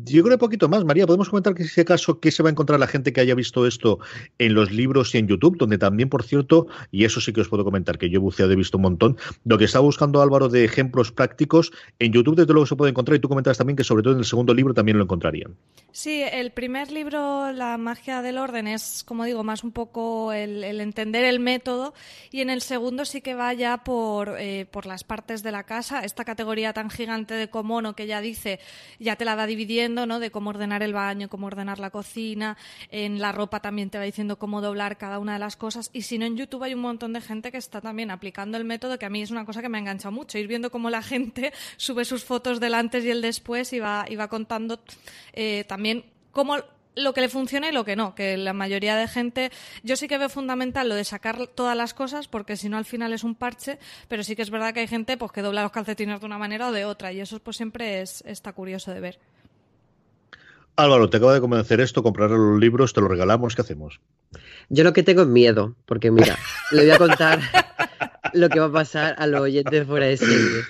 yo 0.05 0.23
creo 0.23 0.37
un 0.37 0.41
poquito 0.41 0.69
más, 0.69 0.85
María. 0.85 1.07
Podemos 1.07 1.29
comentar 1.29 1.55
que 1.55 1.63
en 1.63 1.69
ese 1.69 1.85
caso, 1.85 2.21
¿qué 2.21 2.31
se 2.31 2.43
va 2.43 2.49
a 2.49 2.53
encontrar 2.53 2.81
la 2.81 2.87
gente 2.87 3.13
que 3.13 3.21
haya 3.21 3.35
visto 3.35 3.67
esto 3.67 3.99
en 4.39 4.55
los 4.55 4.73
libros 4.73 5.15
y 5.15 5.19
en 5.19 5.29
YouTube? 5.29 5.59
Donde 5.59 5.77
también, 5.77 6.09
por 6.09 6.23
cierto, 6.23 6.69
y 6.91 7.05
eso 7.05 7.21
sí 7.21 7.35
que 7.35 7.43
os 7.43 7.49
puedo 7.49 7.65
comentar, 7.65 7.99
que 7.99 8.09
yo 8.09 8.17
he 8.17 8.21
buceado, 8.21 8.53
he 8.53 8.57
visto 8.57 8.79
un 8.79 8.83
montón, 8.83 9.17
lo 9.45 9.59
que 9.59 9.65
está 9.65 9.81
buscando 9.91 10.23
Álvaro 10.23 10.49
de 10.49 10.65
ejemplos 10.65 11.11
prácticos, 11.11 11.73
en 11.99 12.13
YouTube 12.13 12.37
desde 12.37 12.53
luego 12.53 12.65
se 12.65 12.77
puede 12.77 12.91
encontrar 12.91 13.17
y 13.17 13.21
tú 13.21 13.29
comentas 13.29 13.59
también 13.59 13.77
que 13.77 13.83
sobre 13.83 14.05
todo 14.05 14.13
en 14.13 14.21
el 14.21 14.25
segundo 14.25 14.55
libro 14.55 14.73
también 14.73 14.99
lo 14.99 15.03
encontrarían. 15.03 15.57
Sí, 15.91 16.23
el 16.23 16.53
primer 16.53 16.93
libro, 16.93 17.51
La 17.51 17.77
magia 17.77 18.23
del 18.23 18.39
orden, 18.39 18.69
es, 18.69 19.03
como 19.05 19.25
digo, 19.25 19.43
más 19.43 19.65
un 19.65 19.73
poco 19.73 20.33
el, 20.33 20.63
entender 20.81 21.25
el 21.25 21.41
método 21.41 21.93
y 22.31 22.41
en 22.41 22.51
el 22.51 22.61
segundo 22.63 23.05
sí 23.05 23.21
que 23.21 23.35
vaya 23.35 23.79
por, 23.79 24.37
eh, 24.39 24.67
por 24.71 24.87
las 24.87 25.03
partes 25.03 25.43
de 25.43 25.51
la 25.51 25.65
casa, 25.65 26.05
esta 26.05 26.25
categoría 26.25 26.73
tan 26.73 26.89
gigante 26.89 27.35
de 27.35 27.51
comono 27.51 27.97
que 27.97 28.07
ya 28.07 28.21
dice, 28.21 28.61
ya 29.01 29.17
te 29.17 29.25
la 29.25 29.35
va 29.35 29.47
dividiendo, 29.47 30.07
¿no? 30.07 30.21
De 30.21 30.31
cómo 30.31 30.51
ordenar 30.51 30.85
el 30.85 30.93
baño, 30.93 31.29
cómo 31.29 31.49
ordenar 31.49 31.81
la 31.81 31.91
cocina, 31.91 32.57
en 32.91 33.21
la 33.21 33.33
ropa 33.33 33.59
también 33.59 33.91
te 33.91 33.99
va 33.99 34.05
diciendo 34.05 34.39
cómo 34.39 34.61
doblar 34.61 34.99
cada 34.99 35.19
una 35.19 35.33
de 35.33 35.41
las 35.41 35.57
cosas 35.57 35.91
y 35.93 36.03
si 36.03 36.17
no 36.17 36.27
en 36.27 36.37
YouTube 36.37 36.63
hay 36.63 36.75
un 36.75 36.81
montón 36.81 37.13
de 37.13 37.21
gente 37.21 37.51
que 37.51 37.59
está 37.59 37.81
también 37.81 38.13
aplicando 38.13 38.57
el 38.57 38.65
método 38.65 38.97
que 38.97 39.07
a 39.07 39.11
mí 39.11 39.23
es 39.23 39.33
una 39.33 39.45
cosa 39.45 39.63
que 39.63 39.69
me 39.69 39.79
ha 39.81 39.83
enganchado 39.83 40.13
mucho, 40.13 40.39
ir 40.39 40.47
viendo 40.47 40.71
cómo 40.71 40.91
la 40.91 41.03
gente 41.03 41.53
sube 41.77 42.05
sus 42.05 42.25
fotos 42.25 42.61
del 42.61 42.75
antes 42.75 43.05
y 43.05 43.11
el 43.11 43.23
después 43.23 43.73
y 43.73 43.81
va, 43.81 44.05
y 44.09 44.17
va 44.17 44.29
contando 44.29 44.81
eh, 45.33 45.65
también 45.67 46.05
cómo 46.33 46.57
lo 46.95 47.15
que 47.15 47.21
le 47.21 47.29
funciona 47.29 47.69
y 47.69 47.73
lo 47.73 47.85
que 47.85 47.97
no, 47.97 48.15
que 48.15 48.37
la 48.37 48.53
mayoría 48.53 48.97
de 48.97 49.09
gente, 49.09 49.51
yo 49.83 49.97
sí 49.97 50.09
que 50.09 50.19
veo 50.19 50.29
fundamental 50.29 50.89
lo 50.89 50.95
de 50.95 51.05
sacar 51.05 51.47
todas 51.47 51.77
las 51.77 51.95
cosas, 51.95 52.29
porque 52.29 52.57
si 52.57 52.69
no 52.69 52.77
al 52.77 52.85
final 52.85 53.13
es 53.13 53.25
un 53.25 53.35
parche, 53.35 53.79
pero 54.09 54.23
sí 54.23 54.37
que 54.37 54.43
es 54.43 54.51
verdad 54.51 54.75
que 54.75 54.81
hay 54.81 54.89
gente 54.89 55.17
pues 55.17 55.33
que 55.33 55.43
dobla 55.43 55.63
los 55.63 55.73
calcetines 55.73 56.21
de 56.21 56.27
una 56.27 56.39
manera 56.39 56.69
o 56.69 56.73
de 56.73 56.85
otra, 56.85 57.13
y 57.13 57.21
eso 57.21 57.39
pues 57.41 57.57
siempre 57.57 58.03
es, 58.03 58.23
está 58.27 58.53
curioso 58.53 58.93
de 58.93 59.01
ver. 59.01 59.19
Álvaro, 60.81 61.11
te 61.11 61.19
acaba 61.19 61.35
de 61.35 61.41
convencer 61.41 61.81
esto, 61.81 62.03
comprar 62.03 62.31
los 62.31 62.59
libros, 62.59 62.93
te 62.93 63.01
los 63.01 63.11
regalamos, 63.11 63.55
¿qué 63.55 63.63
hacemos? 63.63 64.01
Yo 64.69 64.85
lo 64.85 64.93
que 64.93 65.03
tengo 65.03 65.23
es 65.23 65.29
miedo, 65.29 65.75
porque 65.87 66.11
mira, 66.11 66.39
le 66.73 66.83
voy 66.83 66.91
a 66.91 66.99
contar 66.99 67.41
lo 68.35 68.49
que 68.49 68.61
va 68.61 68.67
a 68.67 68.73
pasar 68.73 69.15
a 69.19 69.27
los 69.27 69.41
oyentes 69.41 69.87
fuera 69.87 70.07
de 70.07 70.17
serie. 70.17 70.63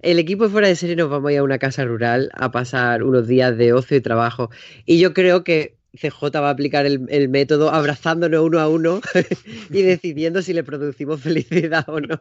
El 0.00 0.18
equipo 0.18 0.48
fuera 0.48 0.68
de 0.68 0.76
serie 0.76 0.96
nos 0.96 1.10
vamos 1.10 1.30
a 1.30 1.32
ir 1.32 1.38
a 1.38 1.42
una 1.42 1.58
casa 1.58 1.84
rural 1.84 2.30
a 2.34 2.50
pasar 2.50 3.02
unos 3.02 3.26
días 3.26 3.56
de 3.56 3.72
ocio 3.72 3.96
y 3.96 4.00
trabajo. 4.00 4.50
Y 4.84 4.98
yo 4.98 5.14
creo 5.14 5.42
que 5.42 5.76
CJ 5.96 6.30
va 6.34 6.48
a 6.48 6.50
aplicar 6.50 6.86
el, 6.86 7.28
método 7.28 7.70
abrazándonos 7.70 8.42
uno 8.42 8.60
a 8.60 8.68
uno 8.68 9.00
y 9.70 9.82
decidiendo 9.82 10.42
si 10.42 10.52
le 10.52 10.62
producimos 10.62 11.20
felicidad 11.20 11.88
o 11.88 12.00
no. 12.00 12.18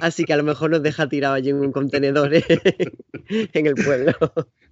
Así 0.00 0.24
que 0.24 0.32
a 0.32 0.36
lo 0.36 0.44
mejor 0.44 0.70
nos 0.70 0.82
deja 0.82 1.08
tirado 1.08 1.34
allí 1.34 1.50
en 1.50 1.60
un 1.60 1.72
contenedor 1.72 2.34
en 3.28 3.66
el 3.66 3.74
pueblo. 3.74 4.14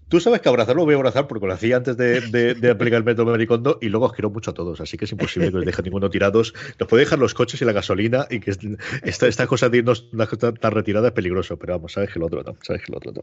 Tú 0.09 0.21
sabes 0.21 0.41
que 0.41 0.49
abrazarlo 0.49 0.85
voy 0.85 0.95
a 0.95 0.99
abrazar 0.99 1.27
porque 1.27 1.49
lo 1.49 1.53
hacía 1.53 1.79
antes 1.79 1.97
de, 1.97 2.71
aplicar 2.71 2.99
el 2.99 3.05
método 3.05 3.33
Maricondo 3.33 3.79
y 3.81 3.89
luego 3.89 4.07
os 4.07 4.13
quiero 4.13 4.31
mucho 4.31 4.53
a 4.53 4.55
todos, 4.55 4.81
así 4.81 4.97
que 4.97 5.05
es 5.05 5.11
imposible 5.11 5.51
que 5.51 5.59
os 5.59 5.65
deje 5.65 5.83
ninguno 5.83 6.09
tirados. 6.11 6.55
Nos 6.79 6.89
puede 6.89 7.03
dejar 7.03 7.19
los 7.19 7.35
coches 7.35 7.61
y 7.61 7.65
la 7.65 7.73
gasolina 7.73 8.27
y 8.31 8.39
que 8.39 8.53
esta, 9.03 9.27
esta 9.27 9.47
cosa 9.49 9.69
de 9.69 9.79
irnos 9.79 10.09
tan 10.61 10.73
retirada 10.73 11.09
es 11.09 11.13
peligroso, 11.13 11.59
pero 11.59 11.73
vamos, 11.73 11.93
sabes 11.93 12.13
que 12.13 12.21
el 12.21 12.23
otro 12.23 12.45
no, 12.45 12.57
sabes 12.63 12.83
que 12.83 12.93
el 12.93 12.99
otro 12.99 13.13
no. 13.15 13.23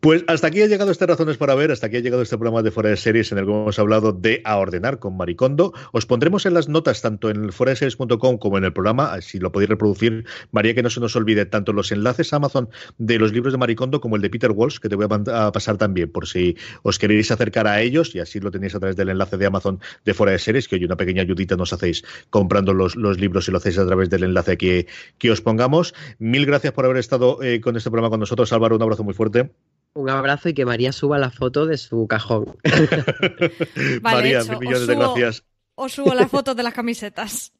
Pues 0.00 0.22
hasta 0.26 0.48
aquí 0.48 0.60
ha 0.60 0.66
llegado 0.66 0.90
este 0.90 1.06
Razones 1.06 1.38
para 1.38 1.54
Ver, 1.54 1.70
hasta 1.70 1.86
aquí 1.86 1.96
ha 1.96 2.00
llegado 2.00 2.22
este 2.22 2.36
programa 2.36 2.62
de 2.62 2.70
Fuera 2.70 2.90
de 2.90 2.98
Series 2.98 3.32
en 3.32 3.38
el 3.38 3.46
que 3.46 3.52
hemos 3.52 3.78
hablado 3.78 4.12
de 4.12 4.42
A 4.44 4.58
Ordenar 4.58 4.98
con 4.98 5.16
Maricondo. 5.16 5.72
Os 5.92 6.04
pondremos 6.04 6.44
en 6.44 6.52
las 6.52 6.68
notas 6.68 7.00
tanto 7.00 7.30
en 7.30 7.44
el 7.44 7.52
series.com 7.52 8.36
como 8.36 8.58
en 8.58 8.64
el 8.64 8.72
programa, 8.74 9.18
si 9.22 9.38
lo 9.38 9.50
podéis 9.50 9.70
reproducir, 9.70 10.26
María, 10.50 10.74
que 10.74 10.82
no 10.82 10.90
se 10.90 11.00
nos 11.00 11.16
olvide 11.16 11.46
tanto 11.46 11.72
los 11.72 11.90
enlaces 11.90 12.34
a 12.34 12.36
Amazon 12.36 12.68
de 12.98 13.18
los 13.18 13.32
libros 13.32 13.54
de 13.54 13.58
Maricondo 13.58 14.02
como 14.02 14.16
el 14.16 14.22
de 14.22 14.28
Peter 14.28 14.50
Walsh, 14.50 14.78
que 14.78 14.90
te 14.90 14.96
voy 14.96 15.06
a 15.06 15.52
pasar 15.52 15.78
también 15.78 15.85
también, 15.86 16.10
por 16.10 16.26
si 16.26 16.56
os 16.82 16.98
queréis 16.98 17.30
acercar 17.30 17.68
a 17.68 17.80
ellos, 17.80 18.12
y 18.14 18.18
así 18.18 18.40
lo 18.40 18.50
tenéis 18.50 18.74
a 18.74 18.80
través 18.80 18.96
del 18.96 19.08
enlace 19.08 19.36
de 19.36 19.46
Amazon 19.46 19.80
de 20.04 20.14
Fuera 20.14 20.32
de 20.32 20.40
Series, 20.40 20.66
que 20.66 20.74
hoy 20.74 20.84
una 20.84 20.96
pequeña 20.96 21.22
ayudita 21.22 21.56
nos 21.56 21.72
hacéis 21.72 22.04
comprando 22.28 22.74
los, 22.74 22.96
los 22.96 23.20
libros 23.20 23.46
y 23.46 23.52
lo 23.52 23.58
hacéis 23.58 23.78
a 23.78 23.86
través 23.86 24.10
del 24.10 24.24
enlace 24.24 24.58
que, 24.58 24.88
que 25.18 25.30
os 25.30 25.40
pongamos. 25.40 25.94
Mil 26.18 26.44
gracias 26.44 26.72
por 26.72 26.84
haber 26.84 26.96
estado 26.96 27.40
eh, 27.40 27.60
con 27.60 27.76
este 27.76 27.88
programa 27.90 28.10
con 28.10 28.18
nosotros. 28.18 28.52
Álvaro, 28.52 28.74
un 28.74 28.82
abrazo 28.82 29.04
muy 29.04 29.14
fuerte. 29.14 29.52
Un 29.94 30.10
abrazo 30.10 30.48
y 30.48 30.54
que 30.54 30.66
María 30.66 30.90
suba 30.92 31.18
la 31.18 31.30
foto 31.30 31.66
de 31.66 31.78
su 31.78 32.06
cajón. 32.08 32.56
María, 34.02 34.42
mil 34.42 34.58
millones 34.58 34.86
de 34.88 34.96
gracias. 34.96 35.44
Os 35.76 35.92
subo 35.92 36.14
la 36.14 36.26
foto 36.26 36.54
de 36.54 36.62
las 36.64 36.74
camisetas. 36.74 37.52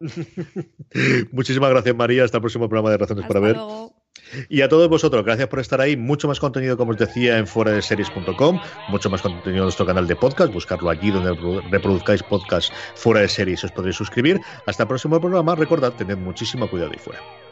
Muchísimas 1.32 1.70
gracias, 1.70 1.94
María. 1.94 2.24
Hasta 2.24 2.38
el 2.38 2.42
próximo 2.42 2.68
programa 2.68 2.90
de 2.90 2.96
Razones 2.96 3.26
para 3.26 3.40
Ver. 3.40 3.56
Y 4.48 4.62
a 4.62 4.68
todos 4.68 4.88
vosotros, 4.88 5.24
gracias 5.24 5.48
por 5.48 5.60
estar 5.60 5.80
ahí. 5.80 5.96
Mucho 5.96 6.28
más 6.28 6.40
contenido, 6.40 6.76
como 6.76 6.92
os 6.92 6.98
decía, 6.98 7.38
en 7.38 7.46
fuera 7.46 7.72
de 7.72 7.82
series.com, 7.82 8.60
mucho 8.88 9.10
más 9.10 9.22
contenido 9.22 9.62
en 9.62 9.64
nuestro 9.64 9.86
canal 9.86 10.06
de 10.06 10.16
podcast. 10.16 10.52
Buscarlo 10.52 10.90
allí 10.90 11.10
donde 11.10 11.62
reproduzcáis 11.70 12.22
podcast 12.22 12.72
fuera 12.94 13.20
de 13.20 13.28
series. 13.28 13.64
Os 13.64 13.72
podréis 13.72 13.96
suscribir. 13.96 14.40
Hasta 14.66 14.84
el 14.84 14.88
próximo 14.88 15.20
programa. 15.20 15.54
Recordad, 15.54 15.92
tened 15.94 16.18
muchísimo 16.18 16.68
cuidado 16.68 16.92
ahí 16.92 16.98
fuera. 16.98 17.43